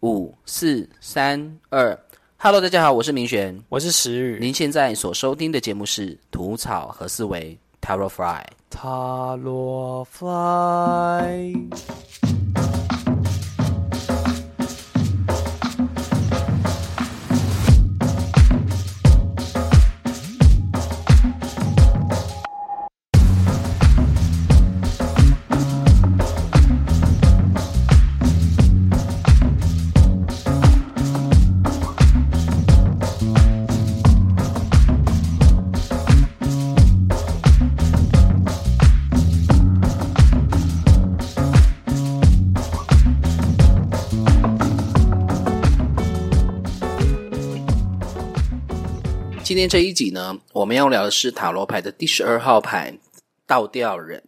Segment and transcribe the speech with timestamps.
[0.00, 1.98] 五四三二
[2.36, 4.38] ，Hello，大家好，我是明璇，我是石宇。
[4.40, 8.44] 您现在所收听的节目是《吐草和思维》Taro Fly。
[8.70, 10.06] 塔罗
[49.58, 52.96] 天这一集呢，我们要聊的是塔罗牌的第十二号牌
[53.44, 54.22] 倒吊人。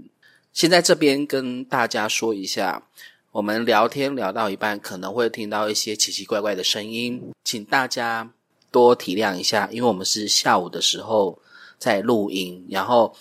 [0.53, 2.83] 先在这边跟大家说一下，
[3.31, 8.33] 我们聊天聊到一半，可能会听到一些奇奇怪怪的声音，请大家
[8.73, 11.41] 多体谅一下，因为我们是下午的时候
[11.79, 13.15] 在录音，然后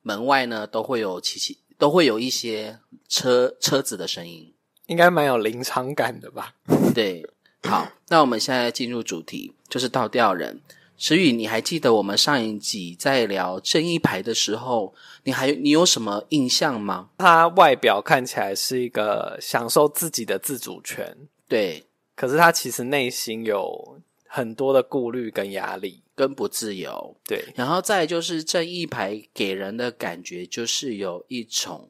[0.00, 4.50] 门外呢都会有奇奇，都会有一些车车子的声音，
[4.86, 6.54] 应该蛮有临场感的吧？
[6.94, 7.28] 对，
[7.64, 10.62] 好，那我们现在进入主题，就是倒吊人。
[11.02, 17.08] 石宇，你还记得我们上一集在聊正义牌的时候，你还你有什么印象吗？
[17.16, 21.16] 他外表看起来是一个享受自己的自主权，
[21.48, 21.82] 对，
[22.14, 27.16] 可是他其实内心有很多的顾虑跟压力，跟不自由。
[27.24, 31.88] 对，然后再就是正义牌给人的感觉就是有一种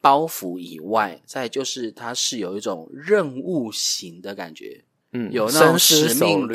[0.00, 6.54] 包袱以外，再就是它是有一种任务型的感觉，嗯，有那种使命熟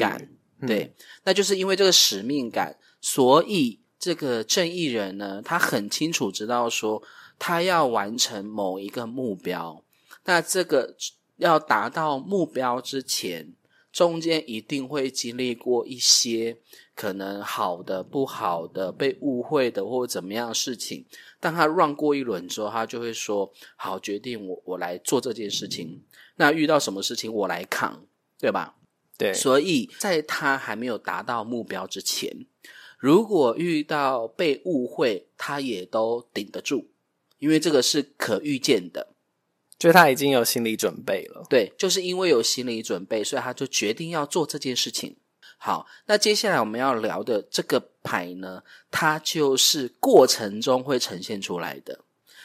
[0.68, 7.02] 对，那就是因为这个使命感，所以这个正义人呢，他很清楚知道说，
[7.40, 9.84] 他要完成某一个目标。
[10.26, 10.96] 那这个
[11.38, 13.54] 要达到目标之前，
[13.92, 16.58] 中间一定会经历过一些
[16.94, 21.06] 可能好的、不好的、被误会的或怎么样的事情。
[21.40, 26.04] 当他 run 过一轮之后，他就会说：“好，决定我我来做这件事情。
[26.36, 28.06] 那遇到什么事情我来扛，
[28.40, 28.76] 对吧？”
[29.22, 32.46] 对，所以在他还没有达到目标之前，
[32.98, 36.88] 如果遇到被误会，他也都顶得住，
[37.38, 39.10] 因为这个是可预见的。
[39.78, 41.44] 就他已经有心理准备了。
[41.50, 45.16] 对，就是因为有心理准备，所以他就决定要做这件事情。
[45.58, 52.00] 好，那接下来我们要聊的这个牌呢，它就是过程中会呈现出来的。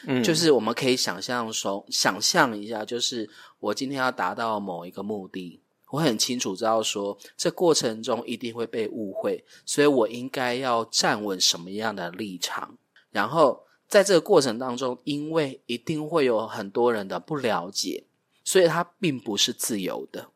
[0.07, 5.59] 嗯，就是我们可以想象说，想象一下，就是我今天要达到某一个目的，
[5.89, 12.77] 我很清楚知道说，这过程中一定会被误会，所以我应该要站稳什么样的立场。
[13.09, 18.03] 然后在这个过程当中，因为一定会有很多人的不了解，
[18.43, 20.29] 所以它并不是自由的，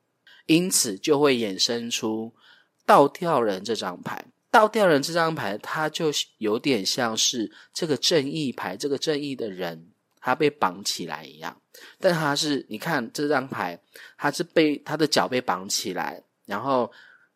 [0.46, 2.34] 因此就会衍生出
[2.86, 4.26] 倒吊人这张牌。
[4.50, 6.08] 倒吊人这张牌，它就
[6.38, 9.91] 有点像是这个正义牌，这个正义的人，
[10.22, 11.60] 他被绑起来一样。
[12.00, 13.78] 但他是，你看这张牌，
[14.18, 16.90] 他是被他的脚被绑起来，然后，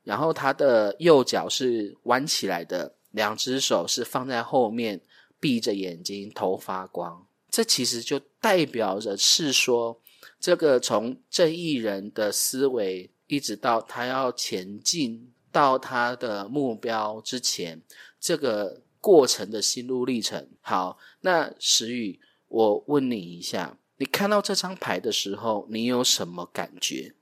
[0.03, 5.01] 然后他的右脚是弯起来的，两只手是放在后面，
[5.39, 7.27] 闭着眼睛，头发光。
[7.49, 9.99] 这其实就代表着是说，
[10.39, 15.31] 这个从正义人的思维，一直到他要前进。
[15.55, 17.81] 到他的目标之前，
[18.19, 20.49] 这个过程的心路历程。
[20.59, 22.19] 好，那石宇，
[22.55, 27.13] 我问你一下，你看到这张牌的时候，你有什么感觉？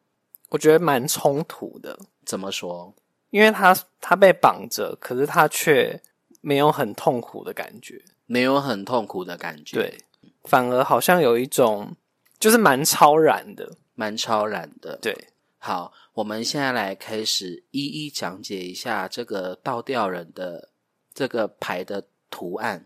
[0.50, 2.94] 我觉得蛮冲突的，怎么说？
[3.32, 6.00] 因为他他被绑着，可是他却
[6.42, 9.98] 没有很痛苦的感觉，没有很痛苦的感觉，对，
[10.44, 11.96] 反而好像有一种
[12.38, 15.00] 就是蛮超然的，蛮超然的。
[15.02, 20.70] 对，好，我们现在来开始一一讲解一下这个倒吊人的
[21.12, 22.86] 这个牌的图案。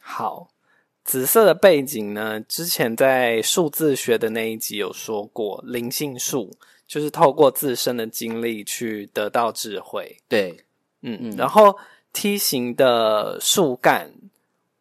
[0.00, 0.52] 好，
[1.08, 6.54] 紫色的背景呢，之前在数字学的那一集有说过，灵性树
[6.86, 10.18] 就是透过自身的经历去得到智慧。
[10.28, 10.54] 对，
[11.00, 11.74] 嗯嗯然后
[12.12, 14.12] 梯形的树干，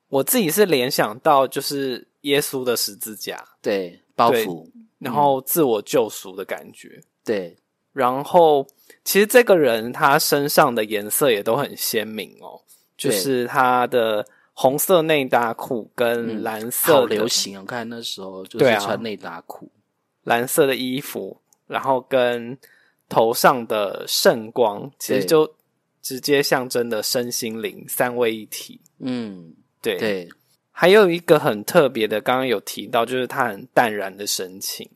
[0.10, 4.70] 我自己是联想到就是耶稣的十字架，对，包对袱，
[5.00, 7.02] 然后自我救赎的感觉。
[7.24, 7.56] 对，
[7.94, 8.68] 然后
[9.06, 12.60] 其实这个人他身上的颜色也都很鲜明哦，
[12.98, 14.28] 就是他的
[14.60, 17.64] 红色内搭裤跟嗯蓝色好、流行哦！
[17.64, 19.70] 看那时候就是穿内搭裤，
[20.24, 22.58] 蓝色的衣服，然后跟
[23.08, 25.54] 头上的圣光，其实就
[26.02, 28.82] 直接象征的身心灵三位一体。
[28.98, 30.28] 嗯，对，对，
[30.72, 34.90] 还有一个很特别的，刚刚有提到，就是他很淡然的神情，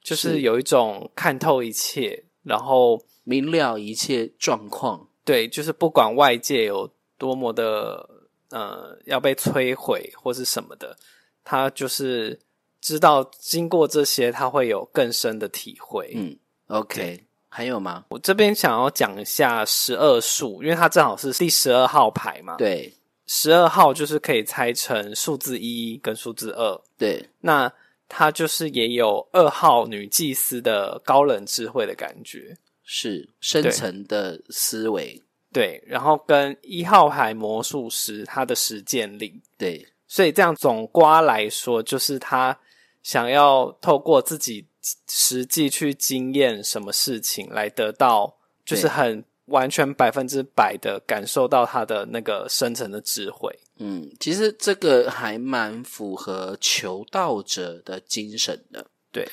[0.00, 5.06] 就是是有一种看透一切，然后明了一切状况。
[5.26, 8.08] 对，就是不管外界有多么的
[8.54, 10.96] 呃要被摧毁或是什么的，
[11.42, 12.38] 他就是
[12.80, 16.12] 知道经过这些，他会有更深的体会。
[16.14, 18.04] 嗯，OK，还有吗？
[18.08, 22.94] 我这边想要讲一下十二数，因为它正好是第十二号牌嘛。，对
[23.26, 27.72] 十二号就是可以拆成数字一跟数字二，对，那
[28.08, 32.56] 它就是也有二号女祭司的高冷智慧的感觉。
[32.86, 35.20] 是深层的思维。
[35.54, 42.58] 对，然后跟一号牌魔术师他的实践力，对所以这样总瓜来说，就是他
[43.02, 44.66] 想要透过自己
[45.08, 53.56] 实际去经验什么事情，来得到就是很完全百分之百的感受到他的那个深层的智慧。
[53.78, 58.86] 嗯，其实这个还蛮符合求道者的精神的。
[59.12, 59.28] 对，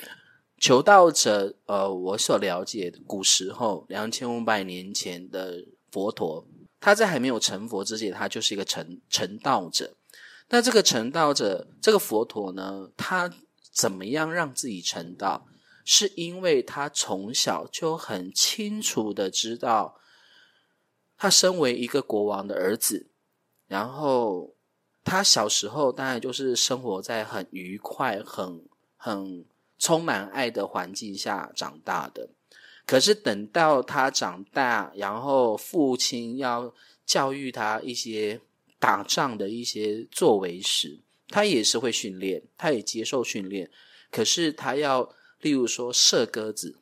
[0.58, 6.48] 求道者，呃，我所了解的，古时候两千五百年前的佛陀，
[6.80, 9.96] 他在还没有成佛之前，他就是一个成成道者。
[10.50, 13.32] 那这个成道者，这个佛陀呢，他
[13.72, 15.48] 怎么样让自己成道？
[15.84, 20.00] 是因为他从小就很清楚的知道，
[21.18, 23.10] 他身为一个国王的儿子，
[23.68, 24.56] 然后
[25.04, 28.64] 他小时候当然就是生活在很愉快、很
[28.96, 29.46] 很
[29.80, 32.30] 充满爱的环境下长大的。
[32.92, 38.42] 可是等到他长大，然后父亲要教育他一些
[38.80, 41.00] 打仗的一些作为时，
[41.30, 43.72] 他也是会训练，他也接受训练。
[44.12, 45.10] 可是他要，
[45.40, 46.80] 例如说射鸽子，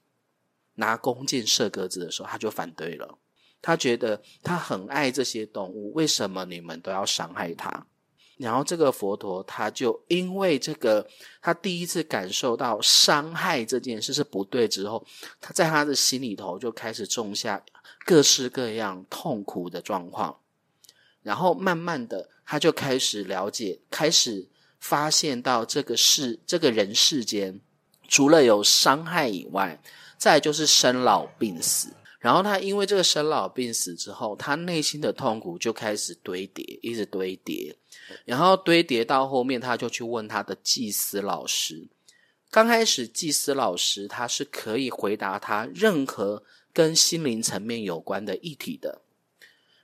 [0.73, 3.19] 拿弓箭射鸽子的时候，他就反对了。
[3.61, 7.85] 他觉得他很爱这些动物，为什么你们都要伤害他？
[8.39, 11.06] 然后这个佛陀他就因为这个，
[11.41, 15.06] 他第一次感受到伤害这件事是不对之后，
[15.41, 17.62] 他在他的心里头就开始种下
[18.06, 20.39] 各式各样痛苦的状况，
[21.21, 24.47] 然后慢慢的他就开始了解，开始
[24.80, 27.59] 发现到这个世这个人世间，
[28.07, 29.81] 除了有伤害以外，
[30.18, 31.89] 再就是生老病死。
[32.19, 37.74] 然后他因为这个生老病死之后，他内心的痛苦就开始堆叠，一直堆叠，
[38.25, 41.88] 然后堆叠到后面，他就去问他的祭司老师。
[42.51, 49.01] 刚开始，祭司老师他是可以回答他任何跟心灵层面有关的议题的。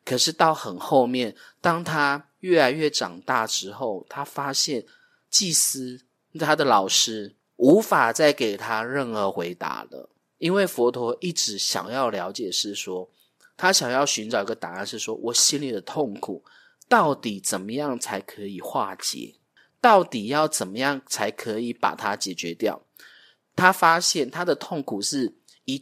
[0.03, 4.85] 可是到很后面，当他越来越长大之后，他发现
[5.29, 6.01] 祭司
[6.39, 10.09] 他的老师无法再给他任何回答了。
[10.37, 13.09] 因为佛陀一直想要了解，是说
[13.55, 16.43] 他想要寻找一个答案，是说我心里的痛苦
[16.87, 19.35] 到底怎么样才可以化解？
[19.81, 22.81] 到底要怎么样才可以把它解决掉？
[23.55, 25.33] 他发现他的痛苦是
[25.65, 25.81] 一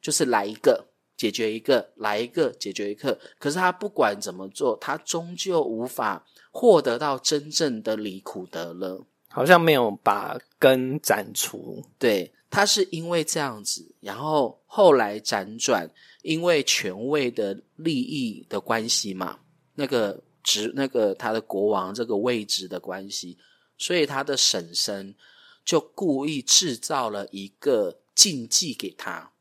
[0.00, 0.86] 就是来一个
[1.16, 9.04] 解决一个，来一个解决一个，可是他不管怎么做，他终究无法获得到真正的离苦得乐。
[9.28, 11.84] 好像没有把根斩除。
[11.98, 15.90] 对，他是因为这样子，然后后来辗转，
[16.22, 19.40] 因为权位的利益的关系嘛，
[19.74, 23.38] 那个职那个他的国王这个位置的关系，
[23.76, 25.14] 所以他的婶婶
[25.64, 29.32] 就故意制造了一个禁忌给他，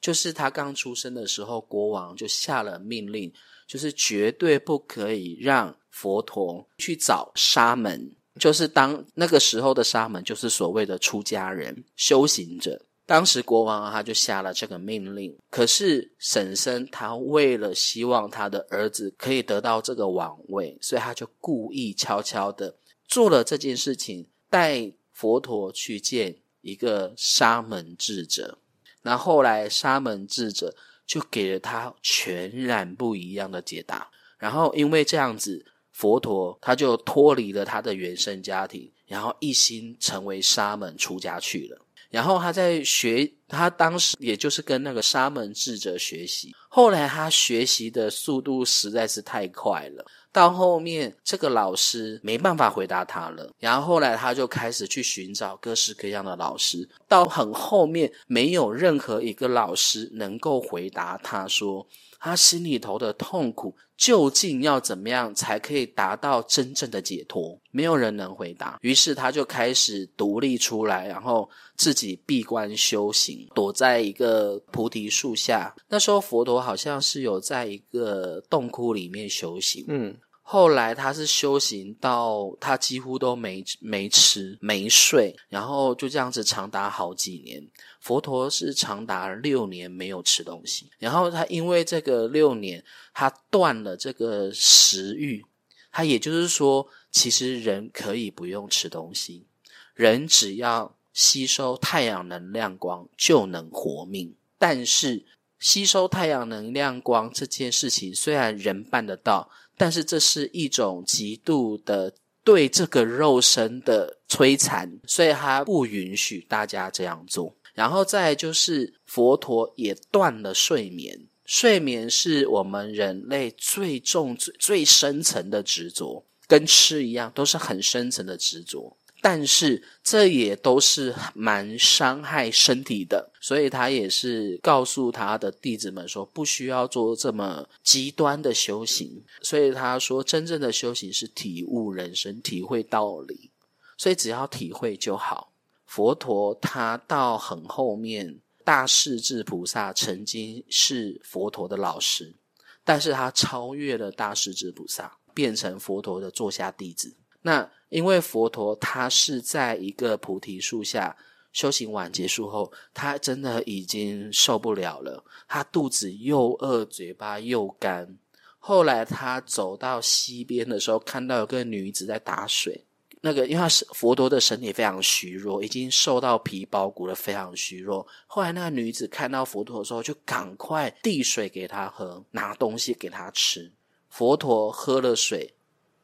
[0.00, 3.32] 就是他刚出生的时候，国王就下了命令，
[3.66, 8.14] 就是绝对不可以让佛陀去找沙门。
[8.38, 12.80] 就是当那个时候的沙门，就是所谓的出家人、修行者。
[13.08, 28.58] 当时国王啊他就下了这个命令，可是婶婶她为了希望她的儿子可以得到这个王位，所以他就故意悄悄的做了这件事情，带佛陀去见一个沙门智者。
[29.00, 35.64] 那后来沙门智者就给了他全然不一样的解答，然后因为这样子。
[35.90, 41.84] 佛陀他就脱离了他的原生家庭，然后一心成为沙门出家去了。
[42.10, 46.54] 然后他在学，他当时也就是跟那个沙门智者学习。
[46.68, 53.50] 后来他学习的速度实在是太快了，到后面这个老师没办法回答他了。
[53.58, 61.86] 然后后来他就开始去寻找各式各样的老师，到很后面没有任何一个老师能够回答他说
[62.18, 63.76] 他心里头的痛苦。
[63.98, 67.60] 究竟要怎么样才可以达到真正的解脱？
[67.72, 68.78] 没有人能回答。
[68.80, 75.74] 于是他就开始独立出来，然后自己闭关修行，躲在一个菩提树下。
[75.88, 79.84] 那时候佛陀好像是有在一个洞窟里面修行。
[79.88, 80.16] 嗯，
[80.50, 87.68] 后来他是修行到他几乎都没没吃没睡，然后就这样子长达好几年。
[88.00, 95.44] 佛陀是长达六年没有吃东西，然后他因为这个六年，他断了这个食欲。
[95.92, 99.44] 他也就是说，其实人可以不用吃东西，
[99.92, 104.34] 人只要吸收太阳能量光就能活命。
[104.56, 105.26] 但是
[105.58, 109.50] 吸收太阳能量光这件事情，虽然人办得到。
[109.78, 112.12] 但是这是一种极度的
[112.44, 117.54] 对这个肉身的摧残，所以他不允许大家这样做。
[117.74, 128.96] 然后再就是佛陀也断了睡眠，睡眠是我们人类最重、最最深层的执着，跟吃一样，都是很深层的执着。
[129.20, 139.24] 但是这也都是蛮伤害身体的，所以他也是告诉他的弟子们说，不需要做这么极端的修行。
[139.42, 143.50] 所以他说，真正的修行是体悟人生、体会道理，
[143.96, 145.52] 所以只要体会就好。
[145.84, 152.36] 佛陀他到很后面，大势至菩萨曾经是佛陀的老师，
[152.84, 157.16] 但是他超越了大势至菩萨，变成佛陀的座下弟子。
[157.40, 161.16] 那因为佛陀他是在一个菩提树下
[161.52, 168.16] 修行完结束后，他真的已经受不了了，他肚子又饿，嘴巴又干。
[168.58, 172.84] 后来他走到溪边的时候，看到有个女子在打水。
[173.20, 178.06] 那个因为是佛陀的身体非常虚弱，已经瘦到皮包骨了，非常虚弱。
[178.26, 183.72] 后来那个女子看到佛陀的时候，就赶快递水给他喝，拿东西给他吃。
[184.08, 185.54] 佛陀喝了水。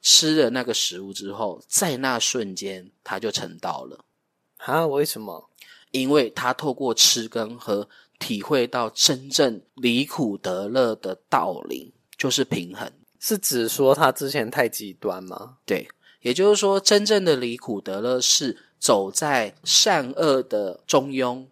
[0.05, 4.05] 吃了那个食物之后，在那瞬间他就成道了
[4.59, 4.87] 啊？
[4.87, 5.49] 为什么？
[5.93, 12.93] 因为他透过吃跟喝，体会到真正离苦得乐的道理，就是平衡。
[13.19, 15.57] 是指说他之前太极端吗？
[15.65, 15.89] 对，
[16.21, 21.47] 也就是说，真正的离苦得乐是走在善恶的中庸，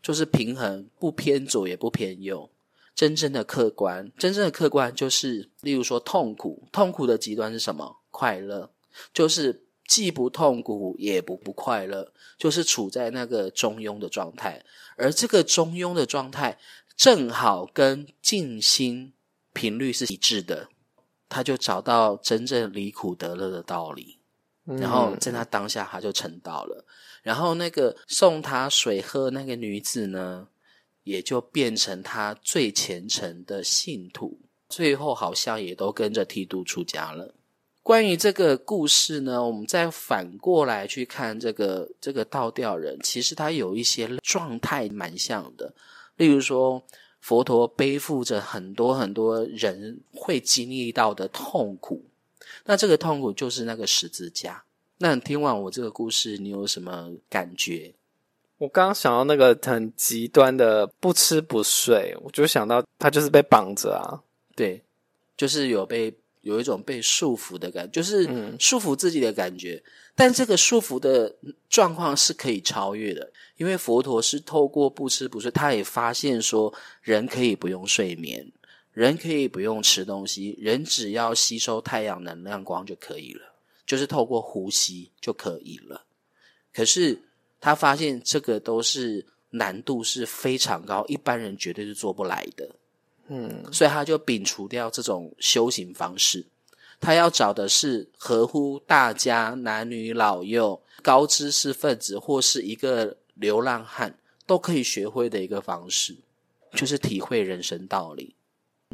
[0.00, 2.48] 就是平衡，不偏左也不偏右。
[2.98, 8.00] 真正的客观，真正的客观就是，例如说痛苦，痛苦的极端是什么？
[8.10, 8.72] 快乐，
[9.14, 14.64] 就是既不痛苦也不不快乐，就是处在那个中庸的状态。
[14.96, 16.58] 而这个中庸的状态，
[16.96, 19.12] 正好跟静心
[19.52, 20.68] 频率是一致的，
[21.28, 24.18] 他就找到真正离苦得乐的道理。
[24.64, 26.84] 然后在他当下，他就成道了。
[27.22, 30.48] 然后那个送他水喝那个女子呢？
[31.08, 34.38] 也就变成他最虔诚的信徒，
[34.68, 37.34] 最后好像也都跟着剃度出家了。
[37.82, 45.72] 关于这个故事呢，我们再反过来去看这个这个倒吊人，其实他有一些状态蛮像的。
[46.16, 46.82] 例如说，
[47.22, 52.04] 佛陀背负着很多很多人会经历到的痛苦，
[52.66, 54.64] 那这个痛苦就是那个十字架。
[54.98, 57.94] 那你听完我这个故事，你有什么感觉？
[58.58, 64.20] 我刚刚想到那个很极端的不吃不睡，我就想到他就是被绑着啊，
[64.56, 64.82] 对，
[65.36, 68.24] 就是有被有一种被束缚的感觉，就是
[68.58, 69.80] 束缚自己的感觉。
[70.16, 71.36] 但这个束缚的
[71.68, 78.50] 状况是可以超越的，因为佛陀是透过不吃不睡，他也发现说人可以不用睡眠，
[78.92, 83.54] 人可以不用吃东西，人只要吸收太阳能量光就可以了，
[83.86, 86.02] 就是透过呼吸就可以了。
[86.74, 87.22] 可是。
[87.60, 92.68] 他发现这个都是难度是非常高，一般人绝对是做不来的。
[93.28, 96.46] 嗯，所以他就摒除掉这种修行方式，
[96.98, 106.16] 他要找的是合乎大家男女老幼、高知识分子或是一个流浪汉都可以学会的一个方式，
[106.72, 108.34] 就是体会人生道理。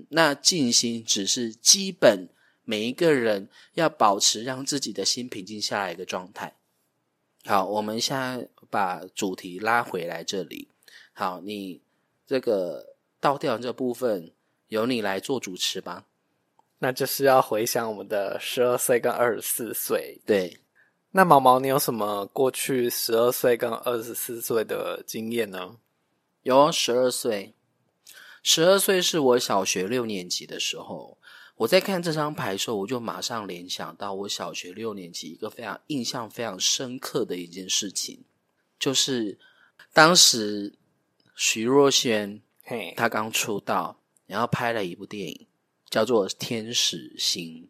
[0.09, 2.29] 那静心只是基本，
[2.65, 6.53] 每一个人要保持让自己的心平静下来一个状态。
[7.47, 10.69] 好，我们现在把主题拉回来这里。
[11.13, 11.83] 好，你
[12.27, 14.33] 这个倒吊这部分
[14.69, 16.07] 由你来做主持吧。
[16.79, 20.23] 那就是要回想我们的十二岁跟二十四岁。
[20.25, 20.59] 对，
[21.11, 25.77] 那毛毛，你有什么过去十二岁跟二十四岁的经验呢？
[26.43, 27.53] 有十二岁，
[28.43, 31.19] 十二岁是我小学六年级的时候。
[31.57, 38.25] 我在看这张牌的时候，我就马上联想到我小学六年级一个非常印象非常深刻的一件事情，
[38.79, 39.39] 就是
[39.93, 40.75] 当时
[41.37, 45.47] 徐若瑄，嘿，她刚出道，然后拍了一部电影
[45.89, 47.69] 叫做《天使心》，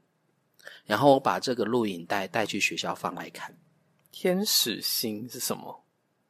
[0.87, 3.55] 然后我把这个录影带带去学校放来看。
[4.11, 5.85] 天使心是什么？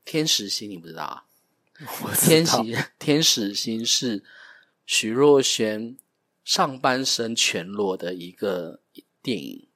[0.04, 1.24] 天使心你不知道啊？
[2.02, 2.56] 我天使
[2.98, 4.24] 天使心是
[4.86, 5.96] 徐若瑄。
[6.44, 8.80] 上半身全裸的一个
[9.22, 9.66] 电影。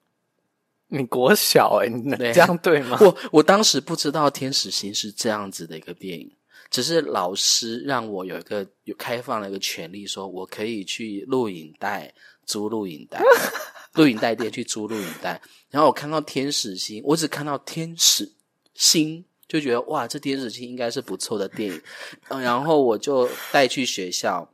[0.91, 2.97] 你国小哎、你能这样对吗？
[3.01, 6.33] 我我当时不知道《天使心》是这样子的一个电影，
[6.71, 12.15] 只是老师让我有一个有开放了一个权利，说我可以去录影带
[12.47, 13.23] 租录影带，
[13.93, 15.39] 录影带店去租录影带。
[15.69, 18.33] 然后我看到《天使心》，我只看到《天使
[18.73, 21.83] 心》，就觉得哇，这《天使心》应该是不错的电影。
[22.29, 24.51] 呃然后我就带去学校，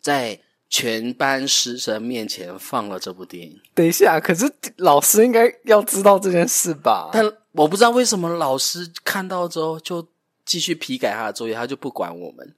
[0.00, 3.60] 在全班师生面前放了这部电影。
[3.74, 7.10] 等一下，可是老师应该要知道这件事吧？
[7.12, 10.06] 但我不知道为什么老师看到之后就
[10.44, 12.54] 继续批改他的作业，他就不管我们。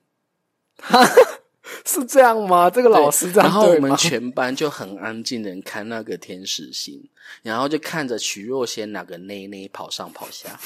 [1.87, 2.69] 是这样吗？
[2.69, 7.09] 这个老师这样然后我们全班就很安静的看那个天使星，
[7.43, 10.59] 然后就看着徐若瑄那个内内跑上跑下。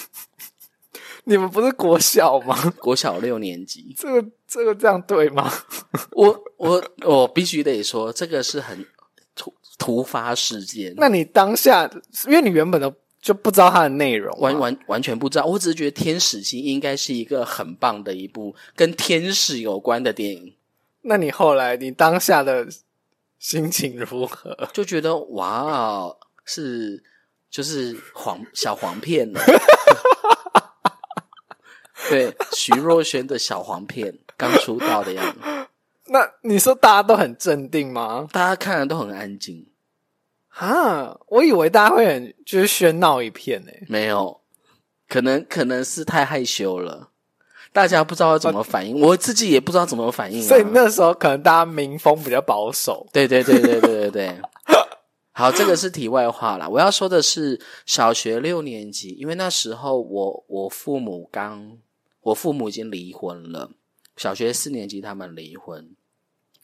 [1.24, 2.56] 你们不是国小吗？
[2.78, 5.50] 国小六年级， 这个这个这样对吗？
[6.12, 8.86] 我我我必须得说，这个是很
[9.34, 11.90] 突突发事件，那你当下，
[12.26, 15.46] 因为你原本都就不知道它的内容嘛，完完完全不知道。
[15.46, 20.54] 我只是觉得《天使心》应该是一个很棒的一部跟天使有关的电影。
[21.02, 22.66] 那你后来你当下的
[23.38, 24.68] 心情如何？
[24.72, 26.14] 就觉得哇，
[26.44, 27.02] 是
[27.50, 29.40] 就是黄小黄片了。
[32.10, 35.40] 对，徐若瑄的小黄片刚出道的样子，
[36.12, 38.26] 那你说大家都很镇定吗？
[38.32, 39.66] 大家看的都很安静。
[40.48, 44.40] 啊，我以为大家会很就是喧闹一片欸呢、没有，
[45.08, 47.10] 可能可能是太害羞了，
[47.72, 50.48] 大家不知道要怎么反应，我自己也不知道怎么反应、啊。
[50.48, 53.06] 所以那时候可能大家民风比较保守。
[53.12, 54.40] 对对对对对对对。
[55.36, 56.68] 好，这个是题外话啦。
[56.68, 61.76] 我要说的是，小学六年级，因为那时候我我父母刚，
[62.24, 63.70] 我父母已经离婚了。
[64.16, 65.94] 小学四年级他们离婚，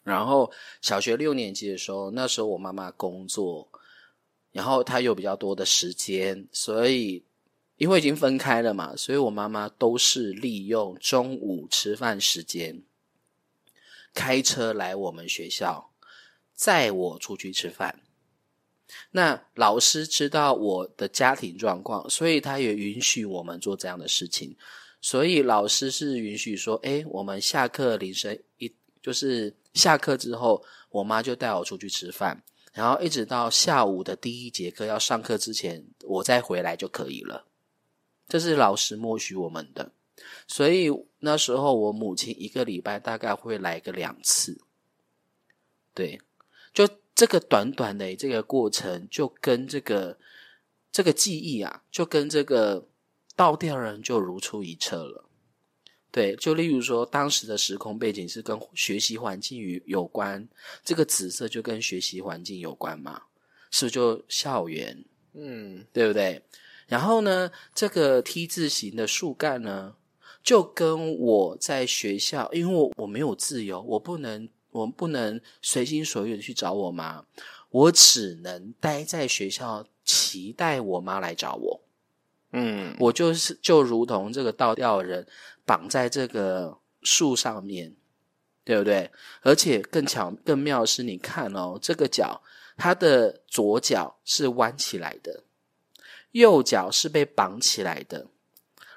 [0.02, 0.52] 然后
[0.82, 3.68] 小学六年级的时候，那时候我妈妈工作，
[4.52, 7.24] 然后她有比较多的时间，所以
[7.76, 12.82] 因为已经分开了嘛，所以我妈妈都是利用中午吃饭时间
[14.12, 15.86] 开车来我们学校。
[16.54, 18.00] 载我出去吃饭。
[19.12, 24.54] 那老师知道我的家庭状况，所以他也允许我们做这样的事情。
[25.00, 37.46] 所以老师是允许说，诶，我们下课铃声一，就是下课之后，我妈就带我出去吃饭，然后一直到下午的第一节课要上课之前，我再回来就可以了。
[38.28, 39.92] 这是老师默许我们的。
[40.46, 44.60] 所以那时候我母亲一个礼拜大概会来个两次，
[45.94, 46.20] 对，
[46.74, 50.18] 就这个短短的这个过程，就跟这个
[50.92, 52.86] 这个记忆啊，就跟这个
[53.40, 55.24] 倒吊人就如出一辙了。
[56.10, 60.46] 对，就例如说，当时的时空背景是跟学习环境与有关，
[60.84, 63.22] 这个紫色就跟学习环境有关嘛，
[63.70, 65.02] 是不是就校园？
[65.32, 66.42] 嗯，对不对？
[66.86, 69.94] 然后呢，这个 T 字形的树干呢，
[70.42, 77.24] 就跟我在学校，因为我我没有自由，我不能，我不能随心所欲的去找我妈，
[77.70, 81.80] 我只能待在学校，期待我妈来找我。
[82.52, 85.26] 嗯，我就是就如同这个倒吊人
[85.64, 87.94] 绑在这个树上面，
[88.64, 89.10] 对不对？
[89.42, 92.42] 而且更巧更妙的是，你看哦，这个脚
[92.76, 95.44] 它的左脚是弯起来的，
[96.32, 98.26] 右脚是被绑起来的。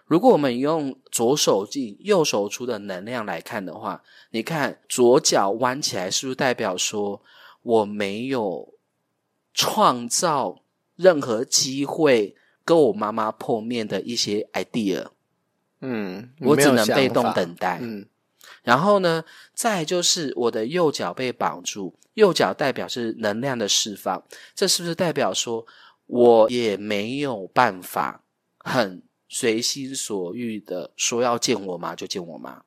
[0.06, 7.22] 如果我们用左手进右手出的能量来看的话，你看左脚弯起来，是不是代表说
[7.62, 8.74] 我没有
[9.54, 10.62] 创造
[10.96, 12.36] 任何机会
[12.66, 15.08] 跟我妈妈碰面的一些 idea？
[15.82, 17.80] 嗯，我只能被动等待。
[17.82, 18.08] 嗯
[18.62, 24.24] 然后呢，再就是我的右脚被绑住，右脚代表是能量的释放，
[24.56, 25.66] 这是不是代表说
[26.06, 28.24] 我也没有办法
[28.60, 32.64] 很随心所欲的说要见我妈就见我妈？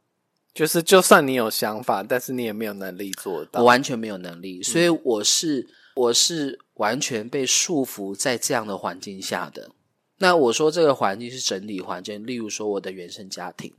[0.52, 3.60] 就是就算你有想法，但是你也没有能力做到。
[3.60, 9.70] 我完全没有能力，所以我是我是完全被束缚在这样的环境下的。
[10.18, 13.72] 那我说这个环境是整理环境，例如说我的原生家庭，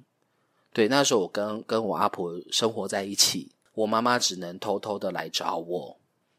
[0.72, 5.98] 对，那时候我跟跟我阿婆生活在一起，我妈妈只能偷偷的来找我，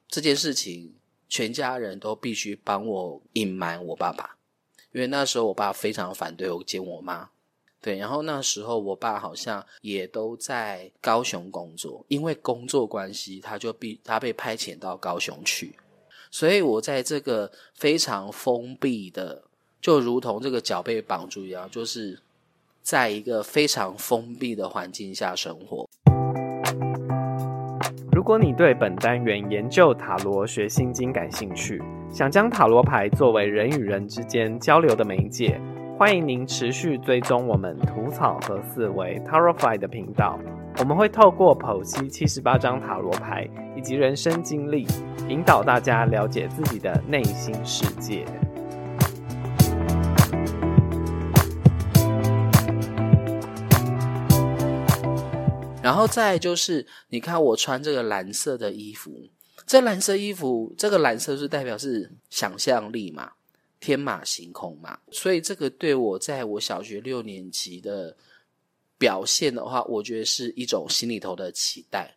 [0.08, 0.94] 这件事情
[1.28, 4.36] 全家人都必须帮我隐瞒我爸爸，
[4.92, 7.30] 因为那时候我爸非常反对我见我妈。
[7.80, 15.78] 对，然后那时候我爸好像也都在高雄工作，因为工作关系，他就必他被派遣到高雄去，
[16.28, 19.44] 所以我在这个非常封闭的，
[19.80, 22.18] 就如同这个脚被绑住一样，就是
[22.82, 25.88] 在一个非常封闭的环境下生活。
[28.12, 35.60] 如果你对本单元研究塔罗学心经感兴趣，想将塔罗牌作为人与人之间交流的媒介，
[35.96, 40.38] 欢迎您持续追踪我们吐草和思维 Tarotfy 的频道。
[40.80, 44.86] 我们会透过剖析七十八张塔罗牌以及人生经历，
[45.28, 48.24] 引导大家了解自己的内心世界。
[55.88, 59.26] 然后再就是，你看我穿这个蓝色的衣服，
[59.66, 63.32] 这蓝色衣服，这个蓝色是代表是想象力嘛，
[63.80, 68.14] 天马行空嘛，所以这个对我在我小学六年级的
[68.98, 72.14] 表现的话，我觉得是一种心里头的期待，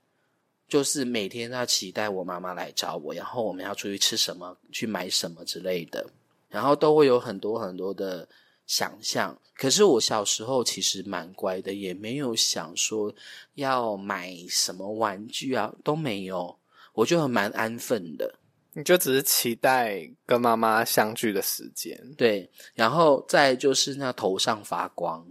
[0.68, 6.06] 就是每天要期待我妈妈来找我，然后我们要出去吃什么，去买什么之类的，
[6.50, 8.28] 然后都会有很多很多的。
[8.72, 13.14] 想象，可是我小时候其实蛮乖的，也没有想说
[13.56, 16.58] 要买什么玩具啊，都没有，
[16.94, 18.34] 我就很蛮安分的。
[18.72, 25.28] 你就只是期待跟妈妈相聚的时间，对，然后再就是那头上发光，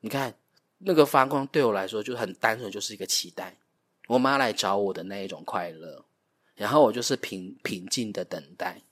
[0.00, 0.34] 你看
[0.76, 3.56] 那个发光对我来说就很单纯，就是一个期待。
[4.08, 6.04] 我妈来找我的那一种快乐，
[6.54, 8.82] 然后我就是平平静的等待，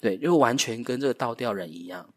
[0.00, 2.14] 对，就完全跟这个倒吊人一样。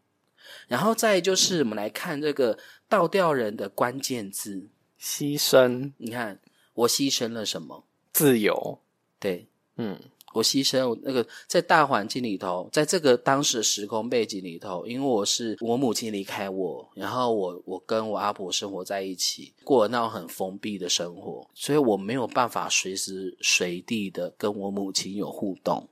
[0.68, 4.68] 然后再就是，我们来看这个倒吊人的关键字：
[5.00, 5.92] 牺牲。
[5.98, 6.40] 你看，
[6.74, 7.84] 我牺牲了什么？
[8.12, 8.78] 自由。
[9.18, 9.98] 对，嗯，
[10.34, 25.88] 我牺牲那个在大环境里头，在这个当时的时空背景里头，因为我是我母亲离开我，然后我我跟我阿婆生活在一起，过那种很封闭的生活，所以我没有办法随时随地的跟我母亲有互动，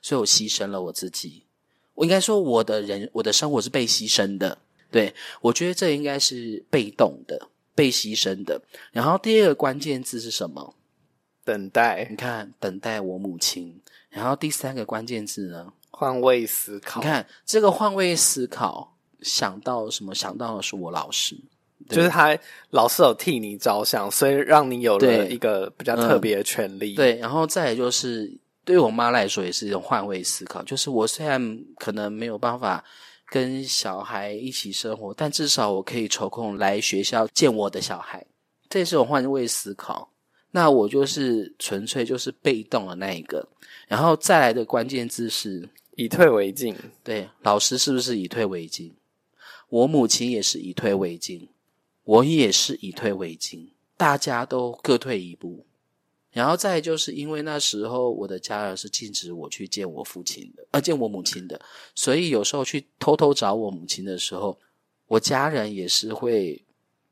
[0.00, 1.44] 所以我牺牲了我自己。
[1.98, 4.56] 我应该说，我的人，我的生活是被牺牲的。
[4.88, 8.62] 对我觉得这应该是被动的、被牺牲的。
[8.92, 10.74] 然后第二个关键字是什么？
[11.44, 12.06] 等待。
[12.08, 13.80] 你看，等待我母亲。
[14.10, 15.72] 然后第三个关键字呢？
[15.90, 17.00] 换位思考。
[17.00, 20.14] 你看这个换位思考，想到什么？
[20.14, 21.36] 想到的是我老师，
[21.88, 22.38] 就是他
[22.70, 26.94] 老是有替你着想，所以让你有了一个比较特别的权利。
[26.94, 28.38] 对，然后再就是。
[28.68, 30.62] 对我妈来说，也是一种换位思考。
[30.62, 32.84] 就是我虽然可能没有办法
[33.30, 38.26] 跟小孩一起生活，但至少我可以抽空来学校见我的小孩，
[38.68, 40.10] 这是种换位思考。
[40.50, 43.48] 那我就是纯粹就是被动的那一个。
[43.86, 46.76] 然后再来的关键字是以退为进。
[47.02, 48.94] 对，老师是不是以退为进？
[49.70, 51.48] 我母亲也是以退为进，
[52.04, 55.64] 我也是以退为进，大家都各退一步。
[56.38, 61.60] 然后再就是因为那时候我的家人是禁止我去见我父亲的，呃，见我母亲的，
[61.96, 64.56] 所以有时候去偷偷找我母亲的时候，
[65.08, 66.64] 我家人也是会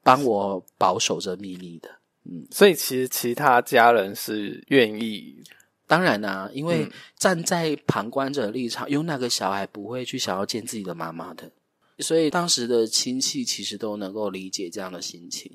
[0.04, 1.90] 帮我保守着秘密的。
[2.22, 5.42] 嗯，所以其实其他家人是愿意，
[5.88, 11.50] 当然啦，因为站在旁观者立场，有哪个小孩不会去想要见自己的妈妈的？
[11.98, 15.50] 所以当时的亲戚其实都能够理解这样的心情。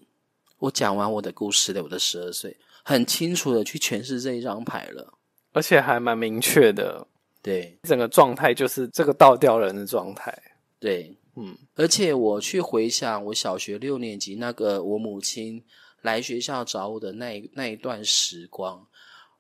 [0.60, 2.58] 我讲完我的故事了，我的十二岁。
[2.84, 5.14] 很清楚的去诠释这一张牌了，
[5.54, 7.08] 而且还蛮明确的。
[7.42, 10.32] 对，整个状态就是这个倒吊人的状态。
[10.80, 15.64] 对，嗯，而且我去回想我小学六年级那个我母亲
[16.02, 18.86] 来学校找我的那那一段时光，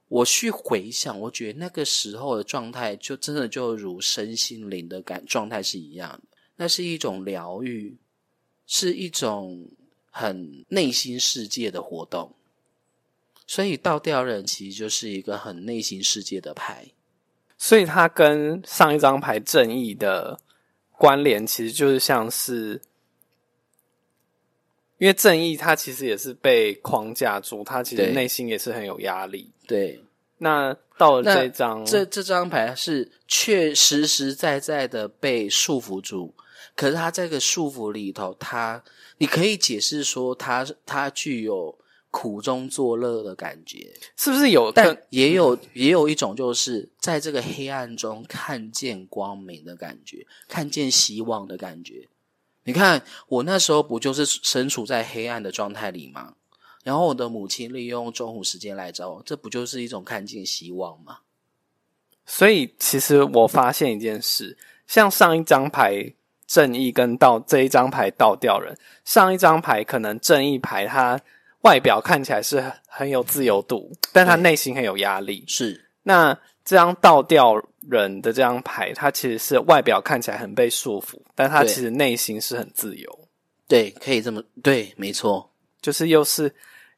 [0.08, 6.38] 我去回想，我觉得那个时候的状态就真的就如身心灵的感状态是一样的。
[6.56, 7.98] 那是一种疗愈，
[8.66, 9.68] 是一种
[10.12, 12.36] 很内心世界的活动。
[13.52, 16.88] 所以倒吊人其实就是一个很内心世界的牌，
[17.58, 20.40] 所以它跟上一张牌正义的
[20.98, 22.82] 关联，其实就是像是，
[25.00, 29.52] 因为正义它其实也是被框架住，它其实内心也是很有压力。
[29.68, 30.02] 对，
[30.38, 36.34] 那到了这张，这这张牌是确实实在在的被束缚住，
[36.74, 38.82] 可是他这个束缚里头，他
[39.18, 41.78] 你可以解释说，他他具有。
[42.12, 44.70] 苦中作乐的感觉，是不是有？
[44.70, 52.10] 但也有也有一种，就是在这个黑暗中看见光明的感觉，看见希望的感觉。
[52.66, 56.34] 你看，我那时候不就是身处在黑暗的状态里吗？
[56.84, 61.20] 然后我的母亲利用中午时间来找我，这不就是一种看见希望吗？
[62.26, 66.14] 所以，其实我发现一件事，像上一张牌
[66.46, 71.22] 正义跟倒这一张牌倒掉人，上一张牌可能正义牌它。
[71.62, 75.44] 外表看起来是很有自由度，但他内心很有压力。
[75.48, 77.56] 是那这张倒吊
[77.90, 83.20] 人的这张牌，它其实是外表看起来很被束缚，但他其实内心是很自由。
[83.68, 86.54] 对，可以这么对，没错，就是又是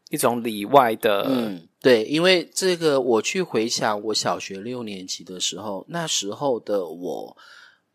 [0.09, 7.37] 一种里外的，嗯，对，因为这个我去回想我小学六年级的时候，那时候的我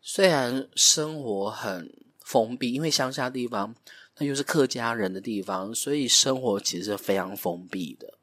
[0.01, 1.91] 虽然生活很
[2.23, 3.75] 封闭，因为乡下地方，
[4.19, 8.13] 那又是客家人的地方，所以生活其实是非常封闭的。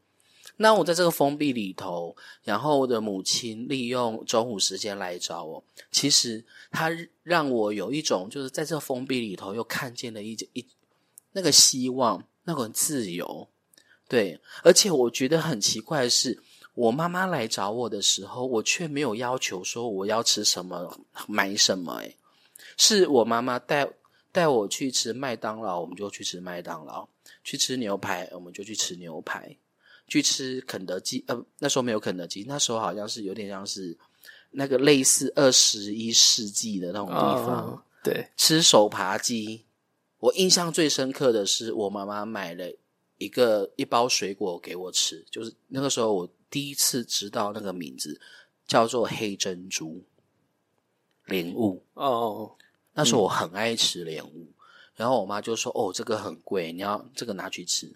[0.58, 6.90] 那我在这个封闭里头，然后我的母亲利用中午时间来找我，其实她
[7.22, 10.64] 让我有一种就是在这封闭里头又看见了一一
[11.32, 13.48] 那个希望，那个自由。
[14.08, 16.40] 对，而且我觉得很奇怪的是，
[16.74, 21.96] 我妈妈来找我的时候，我却没有要求说我要吃什么、买什么。
[21.96, 22.16] 诶
[22.78, 23.88] 是我妈妈带
[24.36, 27.08] 带我去吃麦当劳，我们就去吃麦当劳；
[27.42, 29.56] 去吃牛排，我们就去吃牛排。
[30.08, 33.96] 去吃肯德基，呃，那时候没有肯德基，那时候好像是有点像是
[34.50, 37.82] 那个类似二十一世纪的那种地方。
[38.04, 39.64] 对，吃手扒鸡，
[40.18, 42.72] 我印象最深刻的是我妈妈买了
[43.18, 48.20] 一个一包水果给我吃，就是那个时候我第一次知道那个名字
[48.64, 50.04] 叫做黑珍珠
[51.24, 51.82] 莲雾。
[51.94, 52.54] 哦，
[52.96, 54.48] 那时候我很爱吃莲雾，
[54.94, 57.94] 然后我妈就说：“哦，这个很贵，你要这个拿去吃。”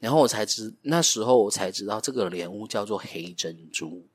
[0.00, 4.06] 然后我才知，那时候我才知道这个莲雾叫做黑珍珠。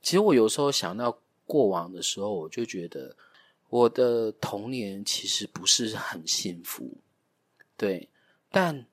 [0.00, 3.14] 其实我有时候想到过往的时候，我就觉得
[3.68, 6.96] 我的童年其实不是很幸福。
[7.76, 8.08] 对，
[8.50, 8.86] 但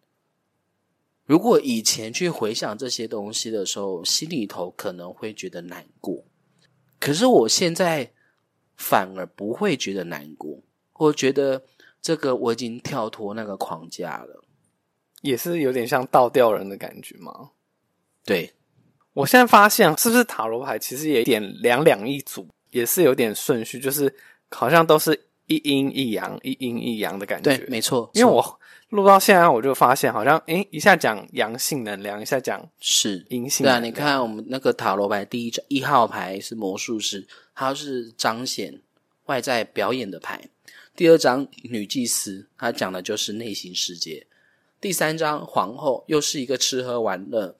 [1.25, 6.25] 如果以前去回想这些东西的时候，心里头可能会觉得难过。
[6.99, 8.11] 可是我现在
[8.77, 10.59] 反而不会觉得难过，
[10.93, 11.63] 我觉得
[12.01, 14.41] 这个我已经跳脱那个框架了。
[15.21, 17.49] 也是有点像倒吊人的感觉吗？
[18.23, 18.53] 对，
[19.13, 24.13] 我现在发现是不是塔罗牌其实也点两两一组，也是有点顺序，就是
[24.51, 27.57] 好像都是一阴一阳，一阴一阳的感觉。
[27.57, 28.07] 对，没错。
[28.13, 33.65] 因为我录到现在，我就发现好像诶，一下讲阳性能量，一下讲是阴性。
[33.65, 38.81] 对啊，你看我们那个塔罗牌第一张一号牌是魔术师，它是彰显
[39.25, 40.37] 外在表演的牌；
[40.95, 44.27] 第二张女祭司，它讲的就是内心世界。
[44.79, 47.55] 第三张皇后又是一个吃喝玩乐，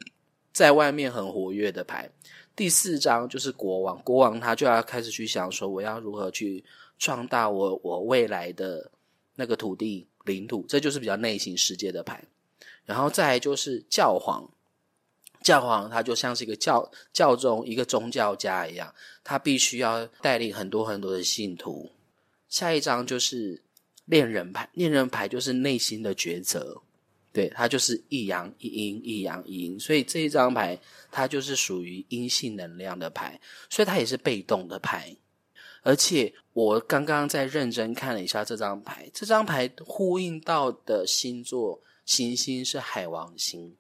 [0.54, 2.10] 在外面很活跃的牌。
[2.56, 6.64] 第四张就是国王，国王他就要开始去想说，我要如何去
[6.98, 8.92] 壮大我我未来的
[9.36, 12.24] 那个土地领土，这就是比较内心世界的牌。
[12.86, 14.48] 然后再来就是教皇，
[15.42, 21.92] 教皇他就像是一个教教宗一个宗教家一样，他必须要带领很多很多的信徒。
[22.50, 23.64] 下一张就是
[24.06, 26.82] 恋人牌，恋人牌就是内心的抉择。
[27.34, 30.80] 对，它就是一阳一阴，一阳一阴，所以这一张牌
[31.12, 33.38] 它就是属于阴性能量的牌，
[33.70, 35.14] 所以它也是被动的牌。
[35.86, 43.76] 而且我刚刚在认真看了一下这张牌，这张牌呼应到的星座行星是海王星。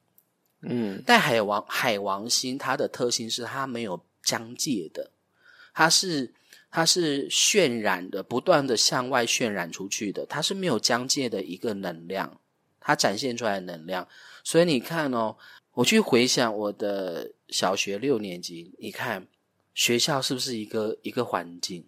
[0.61, 5.09] 嗯，但海王海王星它的特性是它没有疆界的，
[5.73, 6.31] 它是
[6.69, 12.39] 它是渲染的，不断的向外渲染出去的，它是没有疆界的一个能量。
[12.79, 14.07] 它展现出来的能量，
[14.43, 15.35] 所以你看哦，
[15.73, 19.25] 我去回想我的小学六年级，你看
[19.73, 21.83] 学校是不是一个一个环境？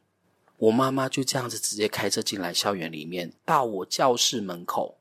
[0.58, 5.00] 我妈妈就这样子直接开车进来校园里面，到我教室门口，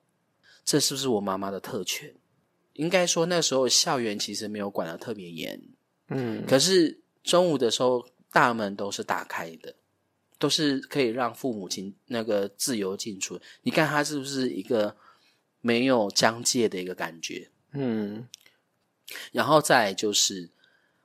[0.64, 2.14] 这是不是我妈妈的特权？
[2.74, 5.60] 应该说那时候校园其实没有管的特别严，
[6.08, 9.74] 嗯，可是中午的时候大门都是打开的，
[10.38, 13.40] 都是可以让父母亲那个自由进出。
[13.62, 14.96] 你看他是不是一个？
[15.62, 18.28] 没有疆界的一个感觉，嗯，
[19.32, 20.48] 然后再就是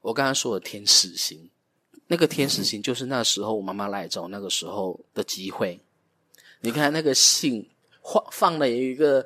[0.02, 1.50] 我刚刚说的天使星，
[2.12, 5.80] 那个天使星就是那时候我妈妈来找那个时候的机会。
[6.60, 7.70] 你看那个信
[8.04, 9.26] 放放了一个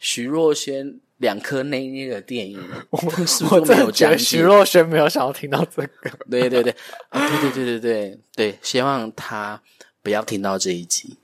[0.00, 2.60] 徐若瑄两颗内内的电影，
[2.90, 4.18] 我是不是没有疆界？
[4.18, 6.74] 徐若瑄没有想要听到这个，对对对，
[7.10, 9.62] 啊，对对对对对对，希望他
[10.02, 11.16] 不要听到这一集，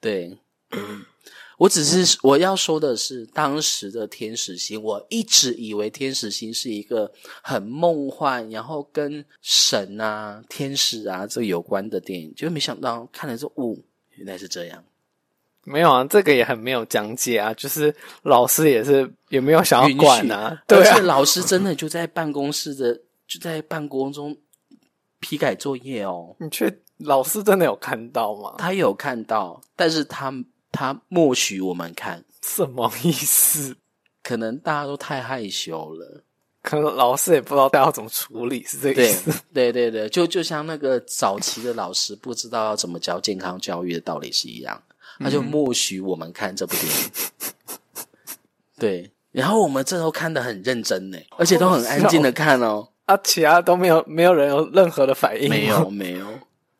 [0.00, 0.38] 对。
[1.60, 13.76] 我只是我要说的是，当时的天使星，我一直以为天使星是一个很梦幻，然后跟神啊、天使啊这有关的电影，就没想到看了这哦，
[14.12, 14.82] 原来是这样。
[15.62, 24.34] 没有啊，这个也很没有讲解啊，就是老师也是也没有想要管啊，而且老师真的就在办公室的就在办公中
[25.20, 26.34] 批改作业哦。
[26.40, 28.54] 你却老师真的有看到吗？
[28.56, 30.32] 他有看到，但是他。
[30.80, 33.76] 他默许我们看，什么意思？
[34.22, 36.24] 可能大家都太害羞了，
[36.62, 39.30] 可能老师也不知道要怎么处理，是这个意思。
[39.52, 44.82] 对对对，就就像那个早期的老师不知道要怎么教健康教育的道理是一样，
[45.18, 47.10] 他就默许我们看这部电影。
[48.80, 52.88] 对，然后我们这都看的很认真呢，而且都很安静的看哦。
[53.04, 56.26] 啊，其他都没有，没有人有任何的反应，没有，没有，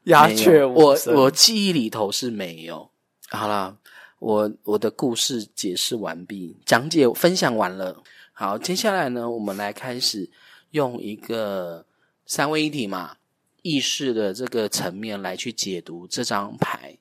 [0.04, 1.14] 鸦雀我无声。
[1.14, 2.88] 我记忆里头是没有。
[3.28, 3.76] 好啦，
[4.20, 8.02] 我我的故事解释完毕，讲解分享完了。
[8.32, 10.30] 好，接下来呢，我们来开始
[10.70, 11.84] 用一个
[12.26, 13.16] 三位一体嘛
[13.62, 16.98] 意识的这个层面来去解读这张牌。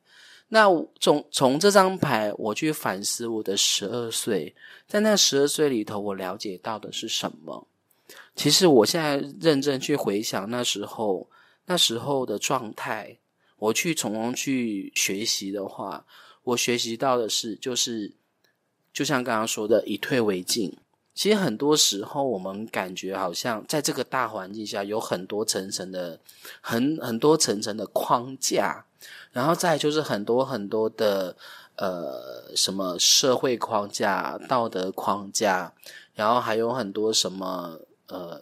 [0.48, 0.68] 那
[1.00, 4.56] 从从这张牌，我去反思我的十二岁，
[4.88, 7.68] 在那十二岁里头，我了解到的是什么？
[8.36, 11.30] 其实我现在认真去回想那时候
[11.66, 13.18] 那时候的状态，
[13.58, 16.06] 我去从中去学习的话，
[16.44, 18.14] 我学习到的是，就是
[18.92, 20.78] 就像刚刚说的，以退为进。
[21.14, 26.20] 其实很多时候，我们感觉好像在这个大环境下，有很多层层的、
[26.62, 28.86] 很很多层层的框架，
[29.34, 31.36] 然后再就是很多很多的
[31.76, 35.74] 呃什么社会框架、道德框架，
[36.14, 38.42] 然后还有很多什么呃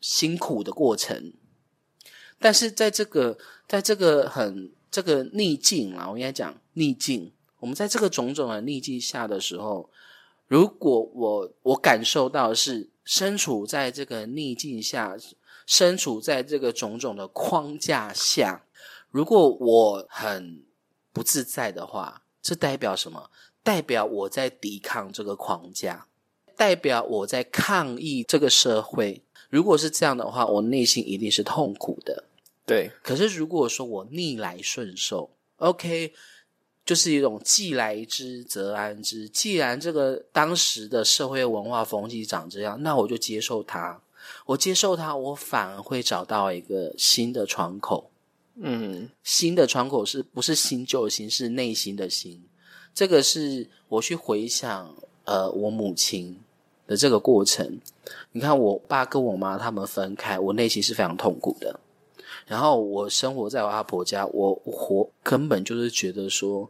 [0.00, 1.32] 辛苦的过程。
[2.38, 3.36] 但是在这个
[3.66, 9.90] 在这个很这个逆境啊，我应该讲逆境，我们在这个种种的逆境下的时候。
[10.46, 15.14] 如果我我感受到是身处在这个逆境下，
[15.66, 18.64] 身处在这个种种的框架下，
[19.10, 20.64] 如果我很
[21.12, 23.28] 不自在的话，这代表什么？
[23.62, 26.06] 代表我在抵抗这个框架，
[26.56, 29.22] 代表我在抗议这个社会。
[29.50, 32.24] 如果是这样的话，我内心一定是痛苦的。
[32.68, 36.12] 对，可是如果说我逆来顺受，OK。
[36.84, 39.28] 就是一种既来之则安之。
[39.28, 44.00] 既然这个当时的社会文化风气长这样，那我就接受它。
[44.46, 48.10] 我接受它，我反而会找到一个新的窗口。
[48.54, 51.28] 嗯，新的窗口是不是新旧的新？
[51.28, 52.42] 是内心的心。
[52.94, 56.40] 这个是我去回想，呃，我母亲
[56.86, 57.78] 的这个过程。
[58.32, 61.78] 你看，我爸跟我妈他们分开，我内心是非常痛苦的。
[62.48, 66.68] 然后我生活在我阿婆家，我活根本就是觉得说，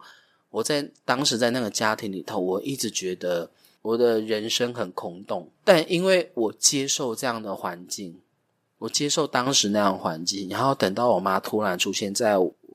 [0.51, 3.49] 我在当时在那个家庭里头，我一直觉得
[3.81, 5.49] 我的人生很空洞。
[5.63, 8.21] 但因为我接受这样的环境，
[8.79, 12.35] 我接受当时那样的环境，然后等到我妈突然出现在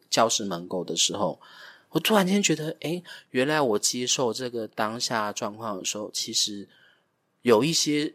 [0.10, 1.38] 教室门口的时候，
[1.90, 6.70] 我突然间觉得，诶，原来我接受这个当下状况的时候，其实
[7.42, 8.14] 有一些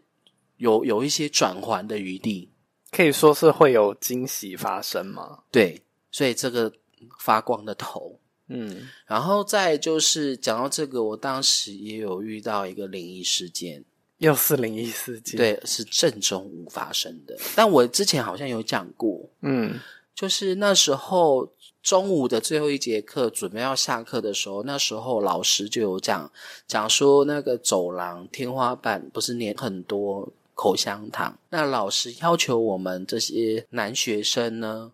[0.57, 2.49] 有有一些转环的余地。
[2.91, 5.41] 可以说是会有惊喜发生吗？
[5.51, 6.73] 对，所以这个
[7.21, 13.85] 发光的头，嗯，然后再就是讲到这个，我当时也有遇到一个灵异事件，
[14.17, 17.37] 又是灵异事件，，对，是正中午发生的。
[17.55, 19.79] 但我之前好像有讲过，嗯
[20.15, 26.29] 就是那时候中午的最后一节课，准备要下课的时候，那时候老师就有讲
[26.67, 30.33] 讲说，那个走廊天花板不是粘很多。
[30.59, 34.91] 口香糖，那老师要求我们这些男学生呢，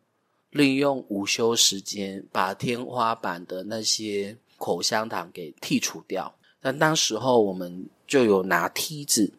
[0.50, 6.34] 利用午休时间把天花板的那些口香糖给剔除掉。
[6.60, 9.32] 那当时候我们就有拿梯子，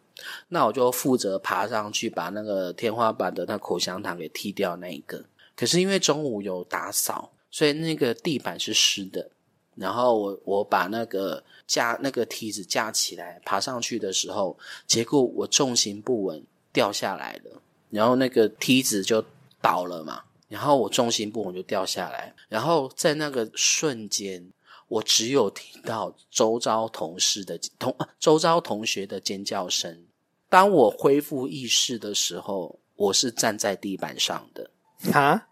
[0.48, 5.24] 那我就负责爬上去把那个天花板的那口香糖给剔掉那一个。
[5.56, 9.30] 可是因为中午有打扫，所以那个地板是湿的。
[9.76, 19.24] 然后我我把那个架那个梯子架起来，爬上去的时候，结果我重心不稳掉下来了，然后那个梯子就
[19.62, 24.52] 倒了嘛，然后我重心不稳就掉下来，然后在那个瞬间，
[24.88, 30.06] 我只有听到周遭同事的同周遭同学的尖叫声。
[30.48, 34.70] 当我恢复意识的时候，我是站在地板上的。
[35.12, 35.48] 啊，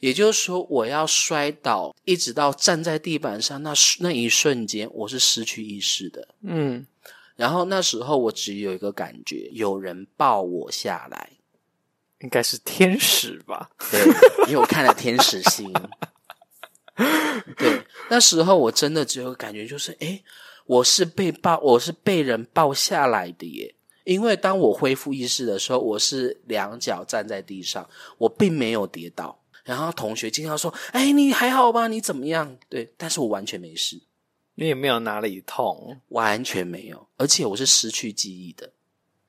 [0.00, 6.28] 也就是说，我要摔倒，一直到站在地板上那那一瞬间，我是失去意识的。
[6.42, 6.86] 嗯，
[7.36, 11.30] 然后那时候我只有一个感觉，有人抱我下来。
[12.20, 13.70] 应该是天使吧？
[13.90, 14.00] 对，
[14.48, 15.70] 因为我看了《天使心》。
[17.58, 20.24] 对，那时候我真的只有感觉，就是诶，
[20.64, 23.74] 我是被抱，我是被人抱下来的耶。
[24.04, 29.38] 因为当我恢复意识的时候，我是两脚站在地上，我并没有跌倒。
[29.66, 31.88] 然后同学经常说：“哎，你还好吧？
[31.88, 34.00] 你怎么样？”对，但是我完全没事，
[34.54, 38.72] 你也没有哪里痛，完全没有，而且我是失去记忆的，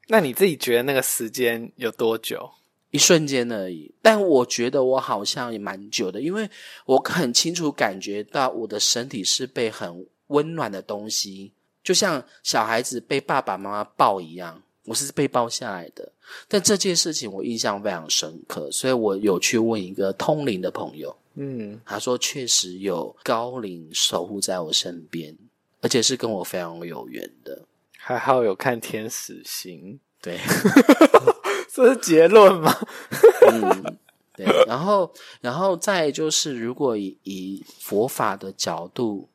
[0.08, 2.52] 那你自己觉得那个时间有多久？
[2.92, 3.94] 一瞬间而已。
[4.02, 6.50] 但我觉得我好像也蛮久的，因为
[6.86, 11.52] 我很清楚感觉到我的身体是被很温暖的东西，
[11.84, 14.62] 就像小孩子被爸爸妈妈抱一样。
[14.88, 16.10] 我是被包下来的，
[16.48, 25.38] 但这件事情我印象非常深刻，所以我有去问一个通灵的朋友，嗯，他说确实有高龄守护在我身边，
[25.82, 27.64] 而且是跟我非常有缘的。
[27.98, 30.40] 还好有看天使星，对，
[31.70, 32.74] 这是结论吗？
[33.52, 33.98] 嗯，
[34.34, 34.46] 对。
[34.66, 39.28] 然后，然后再就是，如果以以佛法的角度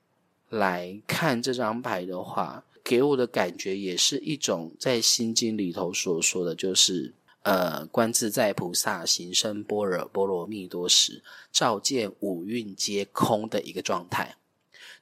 [0.48, 7.14] 来看这张牌的话，给我的感觉也是一种在心经里头所说的就是。
[7.44, 14.36] 呃，观自在菩萨行深般若波罗蜜多时，照见五蕴皆空的一个状态。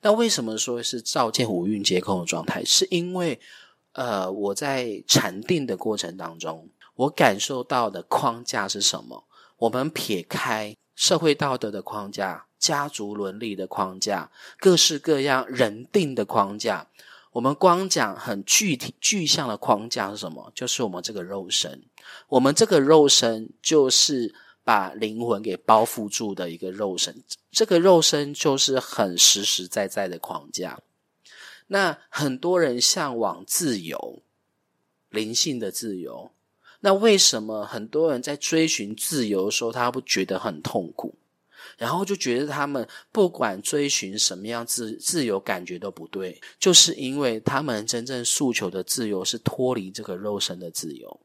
[0.01, 2.65] 那为什么说是照见五蕴皆空的状态？
[2.65, 3.39] 是因为，
[3.93, 9.25] 呃，我在禅定的过程当中，我感受到的框架是什么？
[9.59, 16.89] 我们撇开社会道德的框架、家族伦理的框架、各式各样人定的框架，
[17.33, 20.51] 我们光讲很具体具象的框架是什么？
[20.55, 21.83] 就是我们这个肉身。
[22.29, 27.23] 我们这个肉身就是把灵魂给包覆住的一个肉身，
[27.53, 30.81] 这个肉身就是很实实在在的框架。
[31.69, 34.23] 那很多人向往自由，
[35.09, 36.33] 灵性的自由。
[36.81, 41.15] 那为什么很多人在追寻自由的时候，他不觉得很痛苦？
[41.81, 51.21] 然后就觉得他们不管追寻什么样自自由，感觉都不对，就是因为他们真正诉求的自由是脱离这个肉身的自由。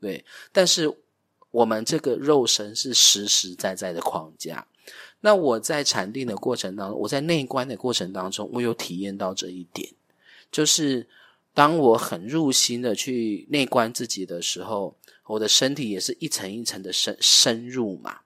[0.00, 0.88] 对，但是
[1.50, 4.64] 我们这个肉身是实实在在的框架。
[5.20, 9.92] 那我在禅定的过程当中，我在内观的过程当中，我有体验到这一点，
[10.52, 11.08] 就是
[11.54, 18.20] 当我很入心的去内观自己的时候，我的身体也是一层一层的深深入嘛，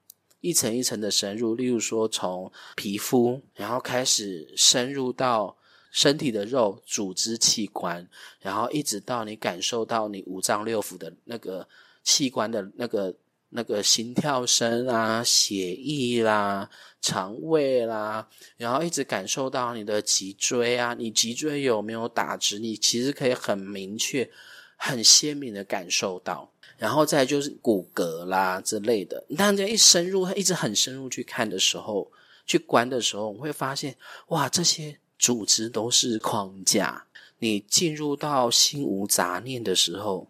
[0.47, 1.55] 一层一层的深入。
[1.55, 5.57] 例如说，从皮肤，然后开始深入到。
[5.92, 8.07] 身体的肉、组织、器官，
[8.40, 11.66] 然后一直到你感受到你五脏六腑的那个
[12.03, 13.14] 器官的那个
[13.49, 16.68] 那个心跳声啊、血液啦、
[17.01, 18.28] 肠胃啦，
[18.59, 22.59] 然后一直感受到你的脊椎啊，你脊椎有没有打直？
[22.59, 24.30] 你其实可以很明确、
[24.76, 26.53] 很鲜明的感受到。
[26.79, 29.24] 然后再就是骨骼啦之类的。
[29.37, 32.11] 当这样一深入，一直很深入去看的时候，
[32.47, 33.97] 去观的时候，我会发现，
[34.29, 34.99] 哇，这些。
[35.18, 37.07] 组织都是框架，
[37.39, 40.29] 你进入到心无杂念的时候，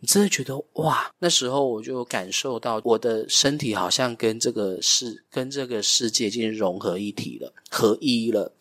[0.00, 1.14] 你真的觉得哇！
[1.20, 8.52] 那时候我就感受到我的身体好像跟这个世、跟这个世界已经融合一体了，合一了。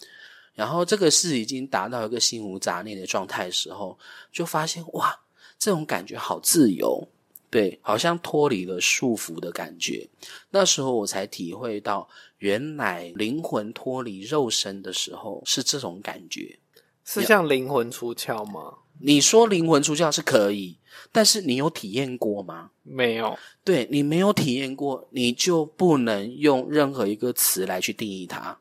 [0.54, 3.98] 然后这个是已经达到一个心无杂念的状态的时候，
[4.32, 5.20] 就发现哇，
[5.58, 7.08] 这种感觉好自由，
[7.54, 10.10] 对，好像脱离了束缚的感觉。
[10.50, 12.10] 那时候我才体会到。
[12.40, 16.60] 原来灵魂脱离肉身的时候是这种感觉，
[17.06, 18.80] 是像灵魂出窍吗？
[19.00, 20.78] 你说灵魂出窍是可以，
[21.10, 22.72] 但是你有体验过吗？
[22.84, 23.40] 没有。
[23.64, 28.60] 对你没有体验过，你就不能用任何一个词来去定义它，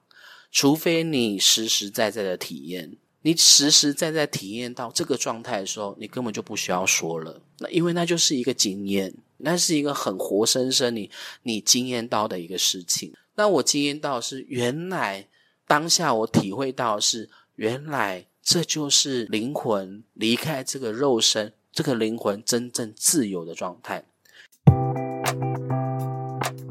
[0.53, 2.97] 除非你实实在在的体验。
[3.23, 7.41] 你实实在在体验到这个状态的时候，你根本就不需要说了。
[7.61, 11.11] 那因为那就是一个经验，那是一个很活生生你
[11.45, 13.13] 你经验到的一个事情。
[13.37, 15.27] 那我经验到是，原来
[15.67, 24.05] 当下我体会到是，原来这就是灵魂离开这个肉身，这个灵魂真正自由的状态。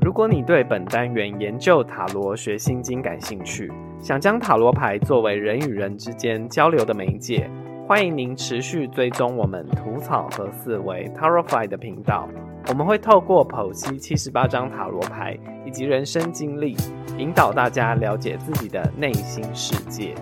[0.02, 3.72] 如果你对本单元研究塔罗学心经感兴趣，
[4.02, 7.47] 想将塔罗牌作为人与人之间交流的媒介，
[7.88, 12.28] 欢迎您持续追踪我们吐草和思维 Tarotfy 的频道。
[12.70, 15.38] 我们会透过剖析七十八张塔罗牌
[15.68, 16.76] 以及人生经历，
[17.20, 20.16] 引导大家了解自己的内心世界。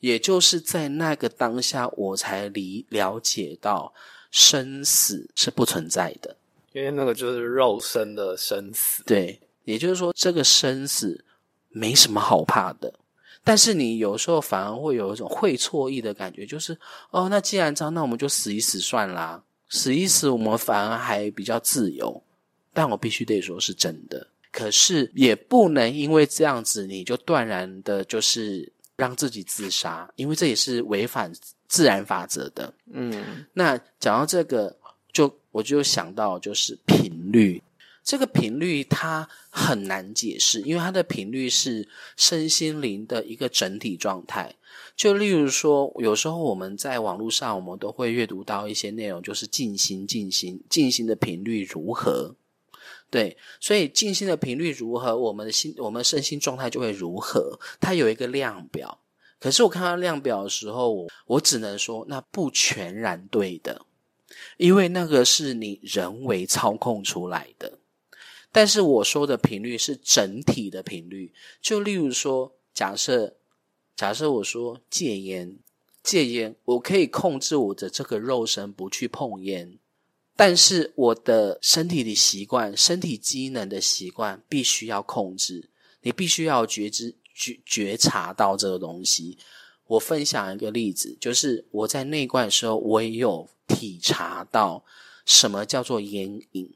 [0.00, 3.94] 也就是在那个当下，我才理了解到
[4.34, 6.36] 生死是不存在的，
[6.72, 9.00] 因为那个就是肉身的生死。
[9.04, 11.24] 对，也就是说，这个生死
[11.68, 12.92] 没什么好怕的。
[13.44, 16.76] 但是你有时候反而会有一种会错意的感觉，就是
[17.10, 22.20] 哦，那既然这样，那我们就死一死算啦，死一死，我们反而还比较自由。
[22.72, 31.32] 但我必须得说是真的，可是也不能因为这样子你就断然的，就是让自己自杀，因为这也是违反
[31.74, 32.72] 自然法则的。
[32.92, 34.76] 嗯，那讲到这个，
[35.12, 37.60] 就我就想到就是频率。
[38.04, 44.54] 这个频率它很难解释，因为它的频率是身心灵的一个整体状态。
[44.94, 52.36] 就例如说，有时候我们在网络上，我们都会阅读到一些内容，就是静心、静心、静心的频率如何？
[53.10, 57.58] 对，所以静心的频率如何，我们的心、我们身心状态就会如何。
[57.80, 59.00] 它有一个量表，
[59.38, 63.84] 可是我看到量表的时候，我只能说那不全然对的，
[64.56, 67.78] 因为那个是你人为操控出来的。
[68.50, 71.34] 但是我说的频率是整体的频率。
[71.60, 73.36] 就例如说，假设
[73.96, 75.58] 假设我说戒烟，
[76.02, 79.78] 戒烟，我可以控制我的这个肉身不去碰烟，
[80.36, 85.68] 但是我的身体的习惯、身体机能的习惯必须要控制。
[86.02, 89.36] 你必须要觉知、觉觉察到这个东西。
[89.86, 94.82] 我分享一个例子，就是我在内观的时候，我也有体察到
[95.26, 96.72] 什么叫做烟瘾。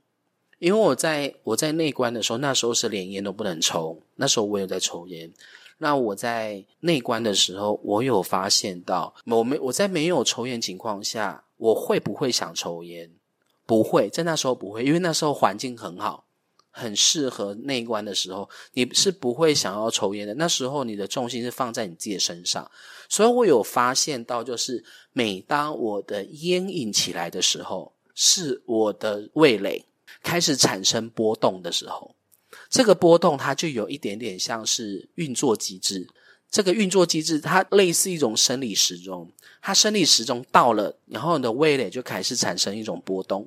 [0.58, 5.32] 因为我在我在内观的时候，那时候是连烟都不能抽，那时候我有在抽烟。
[5.78, 13.10] 那我在内观的时候，我有发现到，我没我在没有抽烟情况下，我会不会想抽烟？
[13.64, 16.24] 不会，在那时候不会，因为那时候环境很好，
[16.78, 20.32] 很适合内观的时候，你是不会想要抽烟的。
[20.34, 22.70] 那时候你的重心是放在你自己的身上，
[23.08, 29.84] 所以我有发现到，就是每当我的烟瘾起来的时候，是我的味蕾
[30.22, 32.14] 开始产生波动的时候。
[32.70, 36.08] 这个波动它就有一点点像是运作机制，
[36.50, 39.30] 这个运作机制它类似一种生理时钟，
[39.60, 43.46] 它生理时钟到了，然后你的味蕾就开始产生一种波动，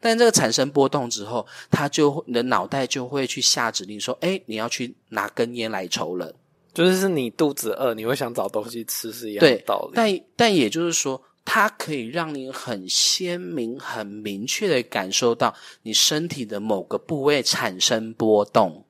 [0.00, 6.34] 但这个产生波动之后，它就你的脑袋就会去下指令说：“哎，你要去拿根烟来抽了。”
[6.74, 9.92] 就是你肚子饿，你会想找东西吃是一样的道理。
[9.94, 11.22] 但但也就是说。
[11.44, 18.86] 它可以让你很鲜明、很明确的感受到你身体的某个部位产生波动，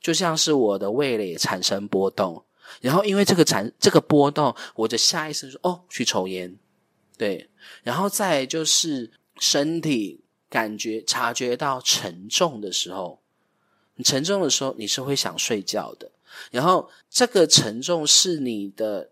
[0.00, 2.42] 就像是我的味蕾产生波动。
[2.80, 6.56] 然后因为这个产这个波动，我的下意识说：“哦，去抽烟。”
[7.18, 7.50] 对，
[7.82, 13.20] 然后再就是身体感觉察觉到沉重的时候，
[13.96, 16.10] 你沉重的时候你是会想睡觉的。
[16.50, 19.10] 然后这个沉重是你的。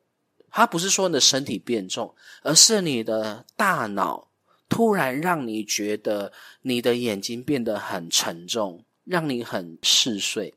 [0.50, 4.28] 它不是说你的身体变重，而是你的大脑
[4.66, 6.32] 突然让你觉得
[6.62, 10.54] 你的眼睛变得很沉重，让你很嗜睡。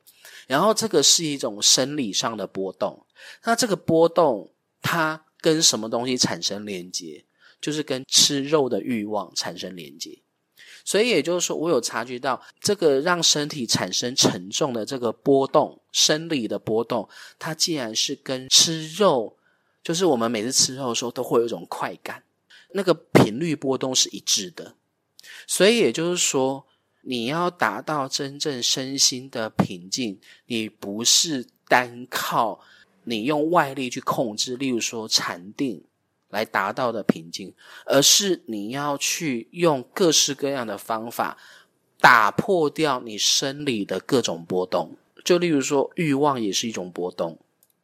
[0.52, 3.06] 然后这个是一种生理上的波动。
[3.45, 7.24] 那这个波动它跟什么东西产生连接？
[7.62, 10.20] 就是跟吃肉的欲望产生连接。
[10.84, 17.08] 所以也就是说，我有察觉到这个让身体产生沉重的这个波动，生理的波动，
[17.39, 19.38] 它既然是跟吃肉。
[19.84, 22.24] 就是我们每次吃肉的时候都会有一种快感，
[22.74, 24.76] 那个频率波动是一致的，
[25.47, 26.68] 所以也就是说，
[27.04, 32.60] 你要达到真正身心的平静，你不是单靠
[33.04, 35.84] 你用外力去控制，例如说禅定
[36.30, 37.54] 来达到的平静，
[37.86, 41.38] 而是你要去用各式各样的方法
[41.99, 47.38] 打破掉你生理的各种波动，就例如说欲望也是一种波动。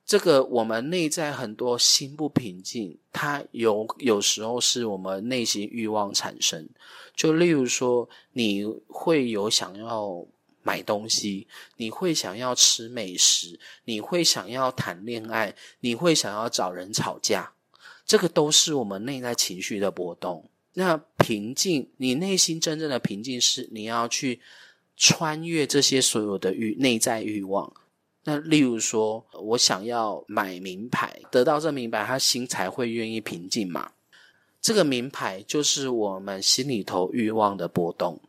[0.05, 6.69] 这个我们内在很多心不平静，它有有时候是我们内心欲望产生。
[7.17, 10.23] 就例如说，你会有想要
[10.61, 11.47] 买东西，
[11.77, 17.53] 你会想要吃美食，你会想要谈恋爱，你会想要找人吵架，
[18.05, 20.47] 这个都是我们内在情绪的波动。
[20.75, 24.39] 那平静，你内心真正的平静是你要去
[24.95, 27.73] 穿越这些所有的欲内在欲望。
[28.25, 33.93] 那例如说，我想要买名牌，得到这名牌，他心才会愿意平静嘛。
[34.61, 38.19] 这个名牌就是我们心里头欲望的波动。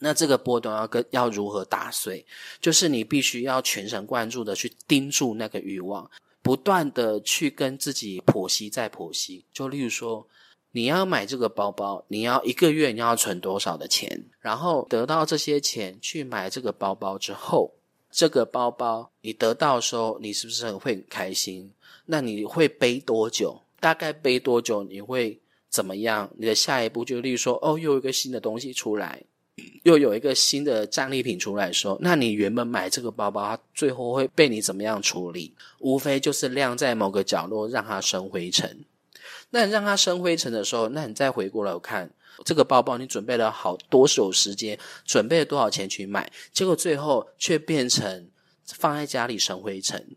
[0.00, 2.24] 那这个波动要跟要如何打碎？
[2.60, 6.08] 就是你必须要全神贯注的去盯住那个欲望，
[6.40, 9.44] 不断的去跟自己剖析再剖析。
[9.52, 10.24] 就例如说，
[10.70, 17.74] 你要买这个包包，你要一个月你要存多少的钱，然后得到这些钱去买这个包包之后。
[18.10, 21.72] 这个包包你得到的时候，你是不是会很开心？
[22.06, 23.60] 那你会背多久？
[23.80, 24.82] 大概背多久？
[24.84, 26.30] 你会怎么样？
[26.36, 29.22] 你的下一步就例如说，哦，又有一个新的东西出来，
[29.84, 35.54] 又有一个新的战利品出来，的时候，那你原本买这个包包，它最后会被你怎么样处理？
[35.78, 38.84] 无非就是晾在某个角落，让它生灰尘。
[39.50, 42.10] 那让它生灰尘的时候，那你再回过来看。
[42.44, 48.28] 这个包包你准备了好多手时间，准备了多少钱去买，结果最后却变成
[48.64, 50.14] 放在家里生灰尘，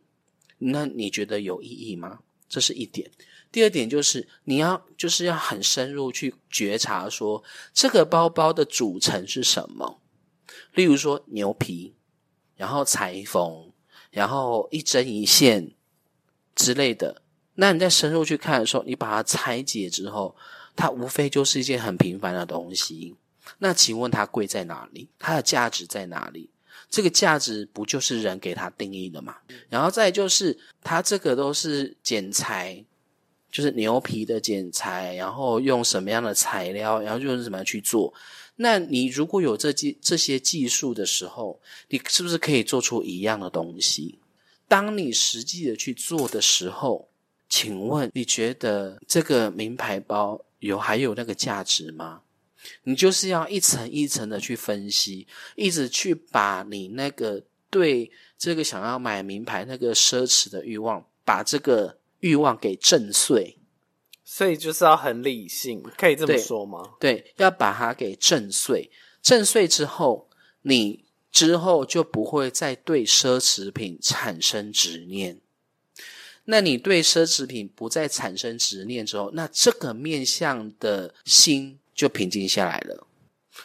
[0.60, 2.20] 那你觉得有意义吗？
[2.48, 3.10] 这是一点。
[3.52, 7.44] 第二点就是你要就是要很深入去觉察，说
[7.74, 10.00] 这个包包的组成是什么。
[10.74, 11.94] 例如说牛皮，
[12.56, 13.72] 然后裁缝，
[14.10, 15.72] 然后一针一线
[16.56, 17.22] 之类的。
[17.56, 20.36] 那你在深入去看的时候，你把它拆解之后。
[20.74, 23.14] 它无非就是一件很平凡的东西，
[23.60, 25.10] 那请问它贵在哪里？
[25.20, 26.50] 它的价值在哪里？
[26.90, 29.36] 这个价值不就是人给它定义的吗？
[29.70, 32.86] 然后再就是，它这个都是剪裁，
[33.52, 38.14] 就是牛皮的剪裁，然后用什么样的材料，然后用什么样去做？
[38.56, 44.20] 那你如果有这技这些技术的时候，你是不是可以做出一样的东西？
[44.68, 47.10] 当你实际的去做的时候，
[47.50, 52.22] 请问你觉得这个名牌包有还有那个价值吗？
[52.84, 63.60] 你就是要一层一层的去分析，一直去把你那个对这个想要买名牌那个奢侈的欲望，把这个欲望给震碎。
[64.24, 66.94] 所以就是要很理性，可以这么说吗？
[67.02, 68.90] 对，要把它给震碎。
[69.22, 70.30] 震碎之后，
[70.62, 75.42] 你之后就不会再对奢侈品产生执念。
[76.46, 83.06] 那你对奢侈品不再产生执念之后，那这个面向的心就平静下来了。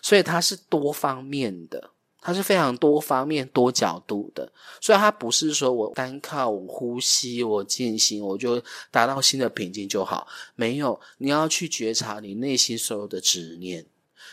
[0.03, 1.91] 所以它是多方面的，
[2.27, 4.53] 它是非常多方面、多角度的。
[4.81, 8.61] 所以它不是说我单靠我呼吸、我静心，我就
[8.91, 10.27] 达到新的平静就好。
[10.57, 13.87] 没有，你要去觉察你内心所有的执念，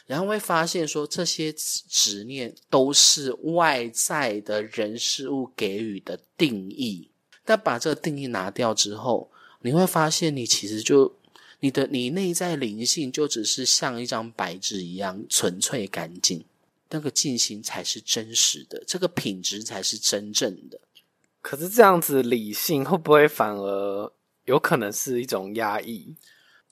[0.07, 7.11] 然后会发现说这些执执念都是外在的人事物给予的定义。
[7.45, 9.29] 但把这个定义拿掉之后，
[9.61, 11.13] 你会发现你其实就
[11.59, 16.43] 你的你内在灵性就只是像一张白纸一样纯粹干净。
[16.93, 20.79] 那个静心才是真实的，这个品质才是真正的。
[21.41, 24.13] 可是这样子理性会不会反而
[24.45, 26.15] 有可能是一种压抑？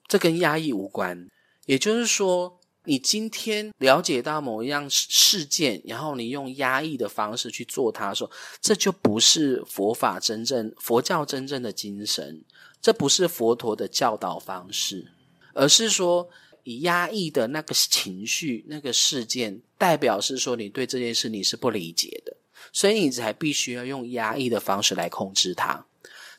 [0.07, 1.27] 这跟压抑无关。
[1.65, 12.43] 也就是说，你今天了解到某一样事事件，然后你用压抑的方式去做它的时候，这就不是佛法真正佛教真正的精神，
[12.79, 15.11] 这不是佛陀的教导方式，
[15.53, 22.37] 而是说以以压抑的那个情绪、那个事件，代表是说你对这件事你是不理解的，
[22.71, 25.85] 所以你才必须要用压抑的方式来控制它。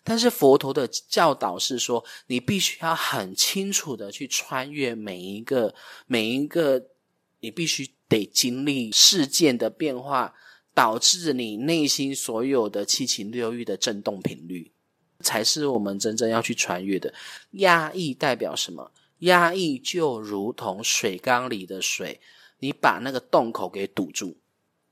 [0.05, 5.75] 但是佛陀的教导是说，你必须要很清楚的去穿越每一个
[6.07, 6.87] 每一个，
[7.39, 10.35] 你必须得经历事件的变化，
[10.75, 14.73] 导致你内心所有的七情六欲的震动频率，
[15.21, 17.15] 才是我们真正要去穿越的。
[17.53, 18.91] 压抑代表什么？
[19.23, 22.21] 压抑就如同水缸里的水，
[22.59, 24.37] 你把那个洞口给堵住，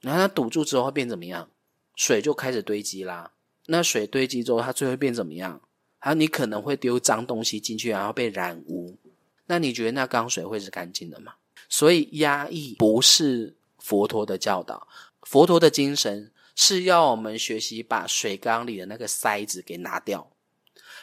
[0.00, 1.48] 然后它堵住之后会变怎么样？
[1.94, 3.32] 水就开始堆积啦。
[3.66, 5.60] 那水堆积之后，它最后变怎么样？
[5.98, 8.96] 还有你可能会丢脏东西进去，然后被染污。
[9.46, 11.34] 那你觉得那缸水会是干净的吗？
[11.68, 14.86] 所以压抑不是佛陀的教导，
[15.22, 20.29] 佛陀的精神是要我们学习把水缸里的那个塞子给拿掉，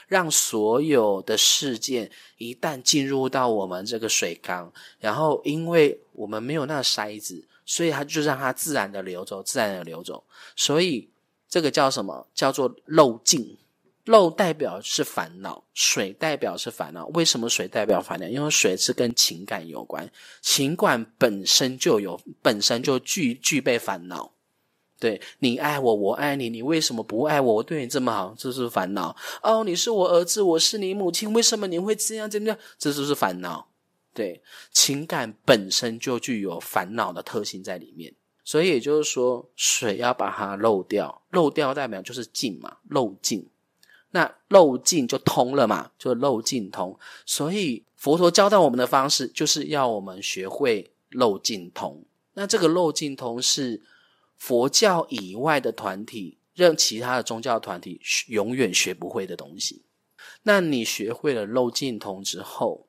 [0.08, 10.24] 让所有的事件一旦进入到我们这个水缸，然后因为我们没有那个塞子，所以它就让它自然的流走，自然的流走。
[10.55, 11.10] 所以
[11.49, 12.28] 这个叫什么？
[12.34, 13.58] 叫做漏尽。
[14.05, 17.08] 漏代表是烦恼，水代表是烦恼。
[17.08, 18.26] 为什么水代表烦恼？
[18.26, 20.10] 因为水是跟情感有关，
[20.41, 24.32] 情感本身就有，本身就具具备烦恼。
[24.99, 27.55] 对你爱我，我爱你，你为什么不爱我？
[27.55, 29.15] 我对你这么好，这是烦恼。
[29.43, 32.29] 哦，你是我儿子，我是你母亲，为什么你会这样？
[32.29, 32.57] 怎么样？
[32.79, 33.67] 这就是烦恼。
[34.13, 34.41] 对，
[34.71, 38.11] 情感本身就具有烦恼的特性在里面，
[38.43, 43.47] 所以也就是说，水要把它漏掉，漏掉代表就是尽嘛，漏尽。
[44.09, 46.97] 那漏尽就通了嘛，就漏尽通。
[47.25, 52.03] 所以佛陀教导我们的方式，就是要我们学会漏尽通。
[52.33, 53.81] 那这个漏尽通是
[54.38, 59.83] 佛教以外的团体，任其他的宗教团体永远学不会的东西。
[60.43, 62.88] 那你学会了漏尽通之后，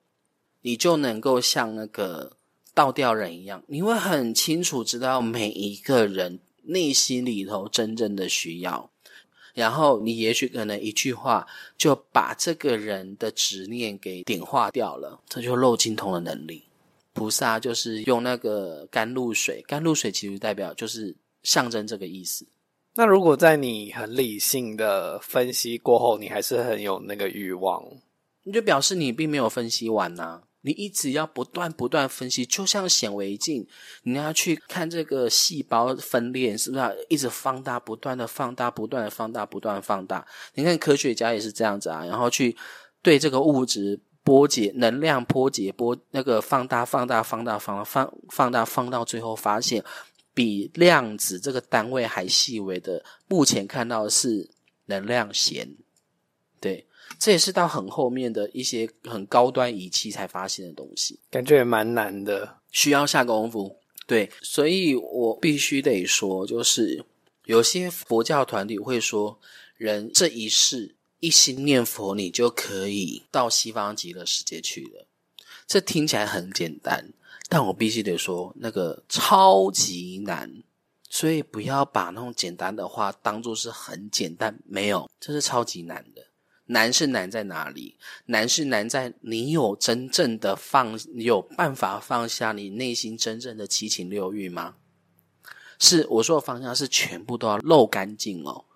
[0.63, 2.37] 你就能够像那个
[2.75, 8.91] 倒吊人一样，你会很清楚知道每一个人内心里头真正的需要。
[9.55, 11.45] 然后你也许可能一句话
[11.77, 16.65] 就把这个人的执念给点化掉了，这就漏尽通的能力。
[17.13, 22.47] 菩萨就是用那个甘露水，甘露水其实代表就是象征这个意思。
[22.95, 27.85] 那如果在你很理性的分析过后，你还是很有那个欲望，
[28.43, 33.65] 你就表示你并没有分析完呐、你一直要不断不断分析，就像显微镜，
[34.03, 40.27] 你要去看这个细胞分裂，是不是要一直放大，不断的放大，不断的放大，不断的放大？
[40.55, 42.57] 你看科学家也是这样子啊，然后去
[43.01, 49.85] 对这个物质波解能量波解波那个放大放大放大放大放放大放到最后发现，
[50.39, 54.49] 比量子这个单位还细微的，目前看到的是
[54.87, 55.75] 能量弦，
[56.61, 56.87] 对。
[57.19, 62.59] 这也是到很后面的一些很高端仪器才发现的东西，感觉也蛮难的。
[62.71, 63.77] 需要下功夫。
[64.07, 67.05] 对，所以我必须得说，就是
[67.47, 69.41] 有些佛教团体会说，
[69.77, 75.09] 人这一世一心念佛，你就可以到西方极乐世界去了。
[75.67, 77.13] 这听起来很简单，
[77.49, 80.63] 但我必须得说，那个超级难，
[81.09, 86.27] 所以不要把那种简单的话当做是很简单，没有，这是超级难的。
[86.71, 87.97] 难是难在哪里？
[88.27, 94.75] 难是难在你有真正的放，有办法放下你内心真正的七情六欲吗？
[95.79, 98.67] 是我说的方向是全部都要漏干净哦。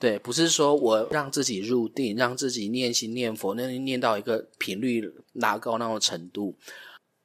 [0.00, 6.56] 对，不是说我让自己入定，让自己念心念佛，那念到一个频率拉高那种程度。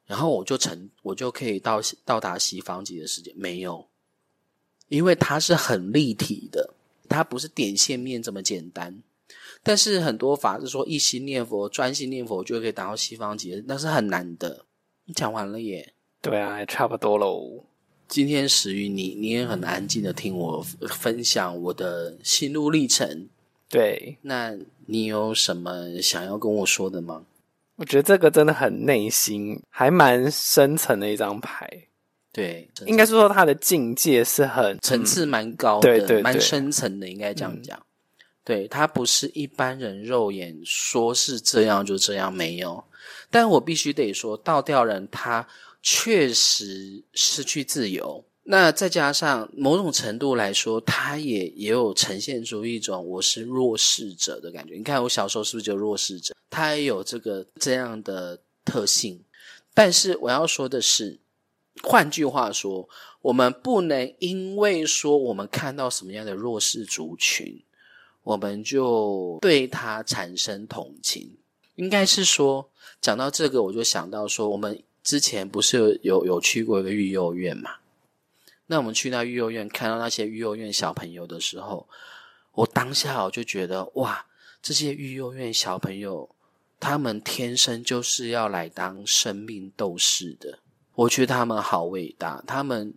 [0.06, 3.32] 然后我就成，我就可以到到达西方极的世界。
[3.36, 3.88] 没有，
[4.88, 6.74] 因为它是很立体的，
[7.08, 9.02] 它不是点线面这么简单。
[9.62, 14.66] 但是很多法是说一心念佛、专心念佛就可以达到西方极，那是很难的。
[15.06, 15.94] 你讲完了耶？
[16.20, 17.64] 对啊，差不多喽。
[18.06, 23.28] 今天始于你，你也很安静的听我分享我的心路历程。
[23.70, 24.54] 对，那
[24.86, 27.24] 你有什么想要跟我说的吗？
[27.76, 31.68] 我觉得这个真的很内心，还蛮深层的一张牌。
[32.32, 37.80] 对，应该是说它的境界是很层次蛮高的，蛮深层的，应该这样讲。
[38.42, 42.84] 对，它不是一般人肉眼说是这样就这样，没有。
[43.30, 45.46] 但我必须得说，倒吊人他
[45.82, 48.24] 确实失去自由。
[48.46, 54.74] 那再加上某种程度来说，他也也有呈现出一种我是弱势者的感觉。
[54.74, 56.34] 你看我小时候是不是就弱势者？
[56.50, 59.18] 他也有这个这样的特性。
[59.72, 61.18] 但是我要说的是，
[61.82, 62.86] 换句话说，
[63.22, 67.62] 我们不能因为说我们看到什么样的弱势族群，
[68.22, 71.38] 我们就对他产生同情。
[71.76, 72.68] 应该是说，
[73.00, 77.70] 讲到这个，我就想到说，我们之前不是有有去过一个育幼院嘛？
[78.66, 81.86] 那我们去那育幼院，看到那些育幼院小朋友的时候，
[82.52, 84.26] 我当下我就觉得哇，
[84.62, 86.28] 这些育幼院小朋友，
[86.80, 90.58] 他们天生就是要来当生命斗士的。
[90.94, 92.94] 我觉得他们好伟大，他们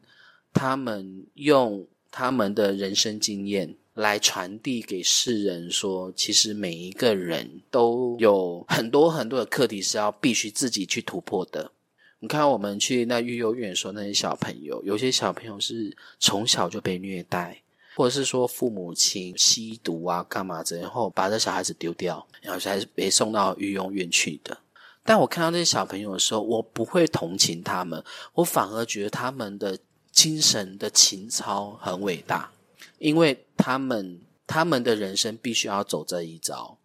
[0.53, 11.71] 他们用他们的人生经验来传递给世人，说其实每一个人都有很多很多的课题是要必须自己去突破的。
[12.19, 17.61] 你看，我们去那育幼院的时候那些小朋友，有些小朋友是从小就被虐待，
[17.95, 24.57] 或者是说父母亲吸毒啊、干嘛之后把这小孩子丢掉，然后还是被送到育幼院去的。
[25.03, 28.03] 但我看到那些小朋友的时候，我不会同情他们，
[28.33, 29.77] 我反而觉得他们的
[30.11, 32.51] 精神的情操很伟大，
[32.97, 36.76] 因为他们他们的人生必须要走这一招。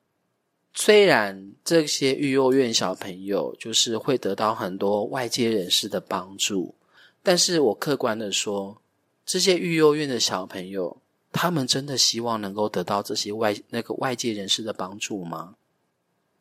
[0.75, 6.75] 虽然这些育幼院小朋友就是会得到很多外界人士的帮助，
[7.23, 8.81] 但是我客观的说，
[9.27, 10.97] 这些育幼院的小朋友，
[11.31, 15.57] 他们真的希望能够得到这些外那个外界人士的帮助吗？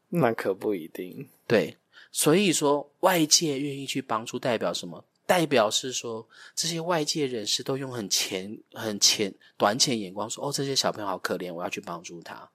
[0.09, 1.27] 那可不一定。
[1.45, 1.77] 对，
[2.11, 5.03] 所以说外界愿意去帮助，代表什么？
[5.25, 12.49] 代表是说这些外界人士都用很浅、很浅、短浅眼光说：“哦，这些小朋友好可怜，我要去帮助他。”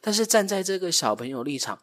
[0.00, 1.80] 但是站在这个小朋友立场，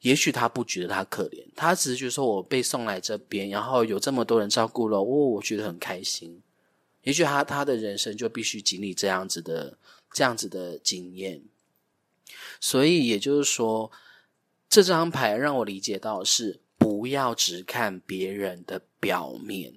[0.00, 6.42] 也许他不觉得他可怜，他只是觉得说我被送来这边，然后有这么多人照顾了，哦，我觉得很开心。
[7.02, 9.78] 也许他他的人生就必须经历这样子的
[10.12, 11.42] 这样子的经验。
[12.60, 13.90] 所以也就是说，
[14.68, 19.74] 这张牌让我理解到是不要只看别人的表面，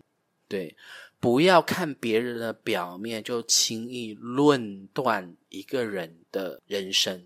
[0.54, 0.78] 对。
[1.20, 7.26] 不要看别人的表面就轻易论断一个人的人生，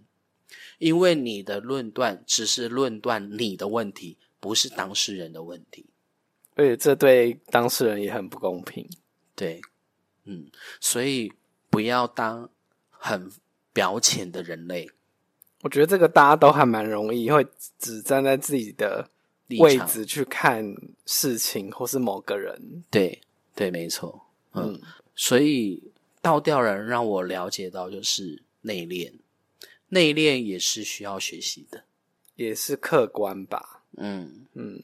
[0.78, 5.88] 因为你的论断只是论断你的问题，不是当事人的问题。
[6.55, 8.88] 而且这对当事人也很不公平。
[9.36, 9.59] 对，
[10.25, 10.49] 嗯，
[10.80, 11.34] 所以
[11.71, 12.49] 不要当
[12.91, 13.30] 很
[13.73, 14.88] 表浅的人类。
[15.63, 17.45] 我觉得这个大家都还蛮容易，会
[17.80, 19.09] 只站在自己的
[19.60, 20.76] 位置去看
[21.06, 22.84] 事情，或是某个人。
[22.89, 23.22] 对。
[23.56, 24.80] 对，没错，嗯，
[25.16, 25.82] 所以
[26.22, 29.12] 倒吊人让我了解到，就是内敛，
[29.88, 31.84] 内敛也是需要学习的，
[32.36, 34.80] 也是客观吧，嗯嗯。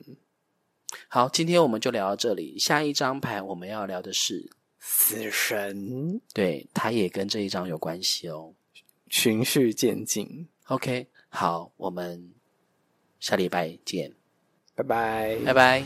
[1.07, 4.49] 好，今天我们就聊到这里，下一张牌我们要聊的是
[4.79, 8.55] 死神，对，它也跟这一张有关系哦，
[9.07, 10.47] 循序渐进。
[10.65, 12.33] OK，好，我们
[13.19, 14.13] 下礼拜见，
[14.75, 15.83] 拜拜，拜拜。